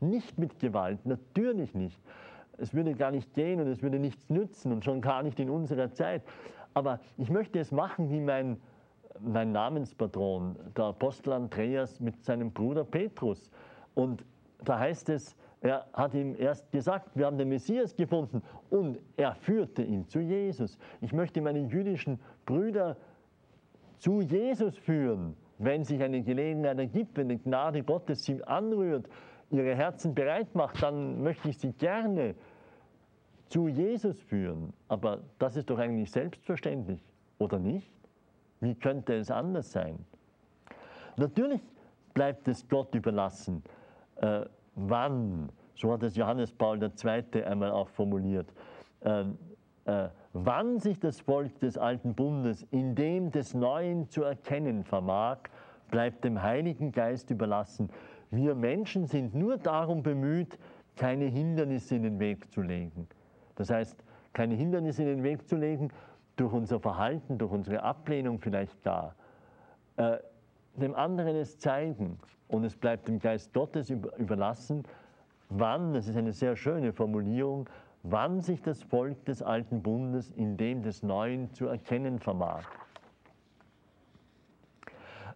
nicht 0.00 0.38
mit 0.38 0.58
Gewalt, 0.58 1.04
natürlich 1.04 1.74
nicht. 1.74 2.00
Es 2.56 2.74
würde 2.74 2.94
gar 2.94 3.10
nicht 3.10 3.32
gehen 3.34 3.60
und 3.60 3.68
es 3.68 3.82
würde 3.82 3.98
nichts 3.98 4.28
nützen 4.28 4.72
und 4.72 4.84
schon 4.84 5.00
gar 5.00 5.22
nicht 5.22 5.40
in 5.40 5.50
unserer 5.50 5.92
Zeit. 5.92 6.22
Aber 6.74 7.00
ich 7.16 7.30
möchte 7.30 7.58
es 7.58 7.72
machen 7.72 8.10
wie 8.10 8.20
mein, 8.20 8.58
mein 9.20 9.52
Namenspatron, 9.52 10.56
der 10.76 10.86
Apostel 10.86 11.32
Andreas 11.32 12.00
mit 12.00 12.22
seinem 12.24 12.52
Bruder 12.52 12.84
Petrus. 12.84 13.50
Und 13.94 14.24
da 14.64 14.78
heißt 14.78 15.08
es, 15.08 15.36
er 15.62 15.86
hat 15.92 16.14
ihm 16.14 16.34
erst 16.38 16.70
gesagt, 16.72 17.10
wir 17.14 17.26
haben 17.26 17.36
den 17.36 17.48
Messias 17.48 17.94
gefunden 17.94 18.42
und 18.70 18.98
er 19.16 19.34
führte 19.34 19.82
ihn 19.82 20.06
zu 20.06 20.20
Jesus. 20.20 20.78
Ich 21.00 21.12
möchte 21.12 21.42
meine 21.42 21.60
jüdischen 21.60 22.18
Brüder 22.46 22.96
zu 23.98 24.22
Jesus 24.22 24.76
führen, 24.78 25.36
wenn 25.58 25.84
sich 25.84 26.02
eine 26.02 26.22
Gelegenheit 26.22 26.78
ergibt, 26.78 27.18
wenn 27.18 27.28
die 27.28 27.38
Gnade 27.38 27.82
Gottes 27.82 28.24
sie 28.24 28.42
anrührt, 28.44 29.06
ihre 29.50 29.74
Herzen 29.74 30.14
bereit 30.14 30.54
macht, 30.54 30.82
dann 30.82 31.22
möchte 31.22 31.50
ich 31.50 31.58
sie 31.58 31.72
gerne 31.72 32.34
zu 33.50 33.68
Jesus 33.68 34.18
führen. 34.22 34.72
Aber 34.88 35.20
das 35.38 35.56
ist 35.56 35.68
doch 35.68 35.78
eigentlich 35.78 36.10
selbstverständlich, 36.10 37.04
oder 37.38 37.58
nicht? 37.58 37.92
Wie 38.60 38.74
könnte 38.74 39.14
es 39.14 39.30
anders 39.30 39.70
sein? 39.72 39.98
Natürlich 41.16 41.60
bleibt 42.14 42.48
es 42.48 42.66
Gott 42.68 42.94
überlassen, 42.94 43.62
äh, 44.16 44.44
wann, 44.74 45.50
so 45.74 45.92
hat 45.92 46.02
es 46.02 46.16
Johannes 46.16 46.52
Paul 46.52 46.80
II. 46.82 47.44
einmal 47.44 47.70
auch 47.70 47.88
formuliert, 47.88 48.52
äh, 49.00 49.24
äh, 49.86 50.08
wann 50.32 50.78
sich 50.78 50.98
das 51.00 51.20
Volk 51.20 51.58
des 51.60 51.76
alten 51.76 52.14
Bundes 52.14 52.66
in 52.70 52.94
dem 52.94 53.30
des 53.30 53.54
Neuen 53.54 54.08
zu 54.08 54.22
erkennen 54.22 54.84
vermag, 54.84 55.38
bleibt 55.90 56.24
dem 56.24 56.40
Heiligen 56.40 56.92
Geist 56.92 57.30
überlassen. 57.30 57.90
Wir 58.30 58.54
Menschen 58.54 59.06
sind 59.06 59.34
nur 59.34 59.56
darum 59.56 60.02
bemüht, 60.02 60.58
keine 60.96 61.24
Hindernisse 61.24 61.96
in 61.96 62.04
den 62.04 62.20
Weg 62.20 62.50
zu 62.52 62.62
legen. 62.62 63.08
Das 63.60 63.68
heißt, 63.68 64.02
keine 64.32 64.54
Hindernisse 64.54 65.02
in 65.02 65.08
den 65.08 65.22
Weg 65.22 65.46
zu 65.46 65.54
legen, 65.54 65.90
durch 66.36 66.50
unser 66.50 66.80
Verhalten, 66.80 67.36
durch 67.36 67.52
unsere 67.52 67.82
Ablehnung 67.82 68.38
vielleicht 68.38 68.82
gar. 68.82 69.14
Äh, 69.98 70.16
dem 70.76 70.94
anderen 70.94 71.36
es 71.36 71.58
zeigen 71.58 72.18
und 72.48 72.64
es 72.64 72.74
bleibt 72.74 73.06
dem 73.06 73.18
Geist 73.18 73.52
Gottes 73.52 73.90
überlassen, 73.90 74.84
wann, 75.50 75.92
das 75.92 76.08
ist 76.08 76.16
eine 76.16 76.32
sehr 76.32 76.56
schöne 76.56 76.94
Formulierung, 76.94 77.68
wann 78.02 78.40
sich 78.40 78.62
das 78.62 78.82
Volk 78.82 79.26
des 79.26 79.42
alten 79.42 79.82
Bundes 79.82 80.30
in 80.30 80.56
dem 80.56 80.82
des 80.82 81.02
Neuen 81.02 81.52
zu 81.52 81.66
erkennen 81.66 82.18
vermag. 82.18 82.64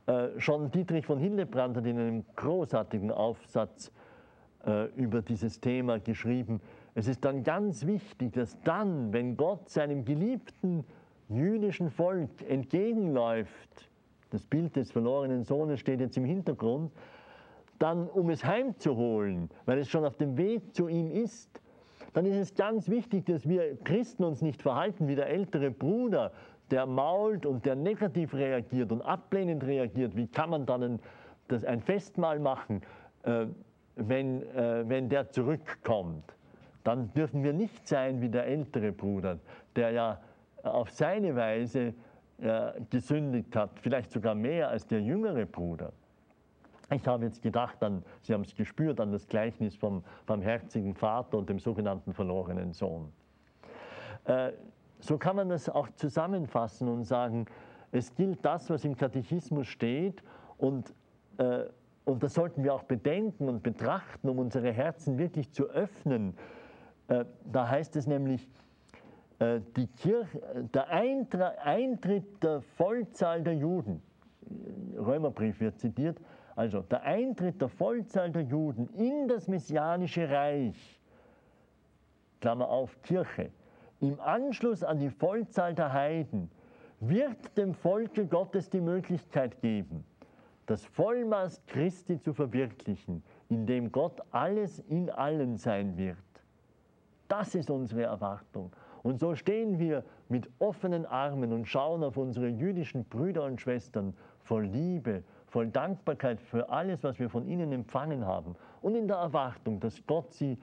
Äh, 0.06 0.40
schon 0.40 0.70
Dietrich 0.70 1.04
von 1.04 1.18
Hildebrand 1.18 1.76
hat 1.76 1.84
in 1.84 1.98
einem 1.98 2.24
großartigen 2.36 3.10
Aufsatz 3.10 3.92
äh, 4.66 4.86
über 4.94 5.20
dieses 5.20 5.60
Thema 5.60 6.00
geschrieben, 6.00 6.62
es 6.94 7.08
ist 7.08 7.24
dann 7.24 7.42
ganz 7.42 7.86
wichtig, 7.86 8.32
dass 8.34 8.60
dann, 8.62 9.12
wenn 9.12 9.36
Gott 9.36 9.68
seinem 9.68 10.04
geliebten 10.04 10.84
jüdischen 11.28 11.90
Volk 11.90 12.30
entgegenläuft, 12.48 13.90
das 14.30 14.46
Bild 14.46 14.76
des 14.76 14.92
verlorenen 14.92 15.44
Sohnes 15.44 15.80
steht 15.80 16.00
jetzt 16.00 16.16
im 16.16 16.24
Hintergrund, 16.24 16.92
dann 17.78 18.08
um 18.08 18.30
es 18.30 18.44
heimzuholen, 18.44 19.50
weil 19.66 19.78
es 19.78 19.88
schon 19.88 20.04
auf 20.04 20.16
dem 20.16 20.36
Weg 20.36 20.74
zu 20.74 20.88
ihm 20.88 21.10
ist, 21.10 21.60
dann 22.12 22.26
ist 22.26 22.36
es 22.36 22.54
ganz 22.54 22.88
wichtig, 22.88 23.26
dass 23.26 23.48
wir 23.48 23.76
Christen 23.82 24.22
uns 24.22 24.40
nicht 24.40 24.62
verhalten 24.62 25.08
wie 25.08 25.16
der 25.16 25.28
ältere 25.28 25.72
Bruder, 25.72 26.32
der 26.70 26.86
mault 26.86 27.44
und 27.44 27.66
der 27.66 27.74
negativ 27.74 28.34
reagiert 28.34 28.92
und 28.92 29.02
ablehnend 29.02 29.64
reagiert. 29.64 30.16
Wie 30.16 30.28
kann 30.28 30.50
man 30.50 30.64
dann 30.64 30.82
ein, 30.82 31.00
das, 31.48 31.64
ein 31.64 31.80
Festmahl 31.80 32.38
machen, 32.38 32.82
äh, 33.24 33.46
wenn, 33.96 34.42
äh, 34.54 34.84
wenn 34.88 35.08
der 35.08 35.30
zurückkommt? 35.30 36.34
Dann 36.84 37.12
dürfen 37.14 37.42
wir 37.42 37.52
nicht 37.52 37.88
sein 37.88 38.20
wie 38.20 38.28
der 38.28 38.46
ältere 38.46 38.92
Bruder, 38.92 39.38
der 39.74 39.90
ja 39.90 40.20
auf 40.62 40.90
seine 40.90 41.34
Weise 41.34 41.94
äh, 42.38 42.72
gesündigt 42.90 43.56
hat, 43.56 43.70
vielleicht 43.80 44.12
sogar 44.12 44.34
mehr 44.34 44.68
als 44.68 44.86
der 44.86 45.00
jüngere 45.00 45.46
Bruder. 45.46 45.92
Ich 46.90 47.06
habe 47.06 47.24
jetzt 47.24 47.42
gedacht, 47.42 47.82
an, 47.82 48.04
Sie 48.20 48.34
haben 48.34 48.42
es 48.42 48.54
gespürt, 48.54 49.00
an 49.00 49.10
das 49.10 49.26
Gleichnis 49.26 49.74
vom 49.74 50.04
barmherzigen 50.26 50.94
Vater 50.94 51.38
und 51.38 51.48
dem 51.48 51.58
sogenannten 51.58 52.12
verlorenen 52.12 52.72
Sohn. 52.72 53.10
Äh, 54.24 54.52
so 55.00 55.18
kann 55.18 55.36
man 55.36 55.48
das 55.48 55.68
auch 55.68 55.88
zusammenfassen 55.96 56.88
und 56.88 57.04
sagen, 57.04 57.46
es 57.92 58.14
gilt 58.14 58.44
das, 58.44 58.68
was 58.70 58.84
im 58.84 58.96
Katechismus 58.96 59.66
steht 59.66 60.22
und, 60.58 60.92
äh, 61.38 61.64
und 62.04 62.22
das 62.22 62.34
sollten 62.34 62.64
wir 62.64 62.74
auch 62.74 62.82
bedenken 62.82 63.48
und 63.48 63.62
betrachten, 63.62 64.28
um 64.28 64.38
unsere 64.38 64.72
Herzen 64.72 65.18
wirklich 65.18 65.52
zu 65.52 65.64
öffnen. 65.70 66.34
Äh, 67.08 67.24
da 67.44 67.68
heißt 67.68 67.96
es 67.96 68.06
nämlich, 68.06 68.48
äh, 69.38 69.60
die 69.76 69.86
Kirche, 69.86 70.40
der 70.72 70.88
Eintritt 70.90 72.42
der 72.42 72.62
Vollzahl 72.62 73.42
der 73.42 73.54
Juden, 73.54 74.02
Römerbrief 74.96 75.60
wird 75.60 75.78
zitiert, 75.78 76.18
also 76.56 76.82
der 76.82 77.02
Eintritt 77.02 77.60
der 77.60 77.68
Vollzahl 77.68 78.30
der 78.30 78.42
Juden 78.42 78.88
in 78.94 79.28
das 79.28 79.48
messianische 79.48 80.28
Reich, 80.28 81.00
Klammer 82.40 82.68
auf 82.68 83.00
Kirche, 83.02 83.50
im 84.00 84.20
Anschluss 84.20 84.84
an 84.84 84.98
die 84.98 85.10
Vollzahl 85.10 85.74
der 85.74 85.92
Heiden, 85.92 86.50
wird 87.00 87.56
dem 87.56 87.74
Volke 87.74 88.26
Gottes 88.26 88.70
die 88.70 88.80
Möglichkeit 88.80 89.60
geben, 89.60 90.04
das 90.66 90.84
Vollmaß 90.84 91.62
Christi 91.66 92.20
zu 92.20 92.32
verwirklichen, 92.32 93.22
indem 93.48 93.90
Gott 93.92 94.20
alles 94.30 94.78
in 94.78 95.10
allen 95.10 95.56
sein 95.56 95.96
wird. 95.96 96.16
Das 97.28 97.54
ist 97.54 97.70
unsere 97.70 98.02
Erwartung. 98.02 98.72
Und 99.02 99.20
so 99.20 99.34
stehen 99.34 99.78
wir 99.78 100.02
mit 100.28 100.48
offenen 100.58 101.04
Armen 101.04 101.52
und 101.52 101.66
schauen 101.66 102.02
auf 102.02 102.16
unsere 102.16 102.48
jüdischen 102.48 103.04
Brüder 103.04 103.44
und 103.44 103.60
Schwestern 103.60 104.14
voll 104.40 104.64
Liebe, 104.64 105.22
voll 105.46 105.68
Dankbarkeit 105.68 106.40
für 106.40 106.70
alles, 106.70 107.04
was 107.04 107.18
wir 107.18 107.28
von 107.28 107.46
ihnen 107.46 107.72
empfangen 107.72 108.26
haben 108.26 108.56
und 108.80 108.94
in 108.94 109.06
der 109.06 109.18
Erwartung, 109.18 109.78
dass 109.80 110.06
Gott 110.06 110.32
sie 110.32 110.58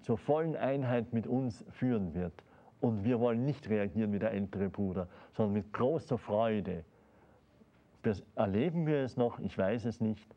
zur 0.00 0.18
vollen 0.18 0.56
Einheit 0.56 1.12
mit 1.12 1.26
uns 1.26 1.64
führen 1.70 2.14
wird. 2.14 2.32
Und 2.80 3.04
wir 3.04 3.20
wollen 3.20 3.44
nicht 3.44 3.68
reagieren 3.70 4.12
wie 4.12 4.18
der 4.18 4.32
ältere 4.32 4.68
Bruder, 4.68 5.08
sondern 5.32 5.54
mit 5.54 5.72
großer 5.72 6.18
Freude. 6.18 6.84
Erleben 8.34 8.86
wir 8.86 8.98
es 8.98 9.16
noch? 9.16 9.38
Ich 9.38 9.56
weiß 9.56 9.86
es 9.86 10.00
nicht. 10.00 10.34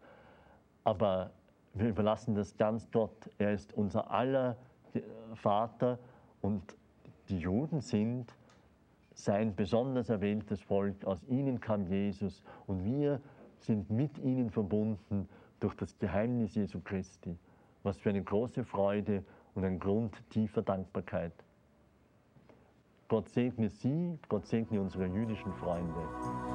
Aber 0.86 1.32
wir 1.74 1.90
überlassen 1.90 2.36
das 2.36 2.56
ganz 2.56 2.90
Gott. 2.92 3.30
Er 3.38 3.52
ist 3.52 3.74
unser 3.74 4.10
aller 4.10 4.56
Vater 5.36 6.00
und 6.42 6.76
die 7.30 7.40
Juden 7.40 7.82
sind 7.82 8.36
sein 9.14 9.56
besonders 9.56 10.10
erwähltes 10.10 10.62
Volk. 10.62 11.04
Aus 11.06 11.24
ihnen 11.28 11.60
kam 11.60 11.88
Jesus 11.88 12.44
und 12.68 12.84
wir 12.84 13.20
sind 13.58 13.90
mit 13.90 14.18
ihnen 14.20 14.50
verbunden 14.50 15.28
durch 15.60 15.76
das 15.76 15.98
Geheimnis 15.98 16.56
Jesu 16.56 16.80
Christi. 16.82 17.38
Was 17.84 17.98
für 17.98 18.10
eine 18.10 18.24
große 18.24 18.64
Freude 18.64 19.24
und 19.56 19.66
ein 19.66 19.80
Grund 19.80 20.16
tiefer 20.30 20.62
Dankbarkeit. 20.62 21.34
Gott 23.08 23.30
segne 23.30 23.70
Sie, 23.70 24.20
Gott 24.28 24.46
segne 24.46 24.82
unsere 24.82 25.06
jüdischen 25.06 25.54
Freunde. 25.54 26.47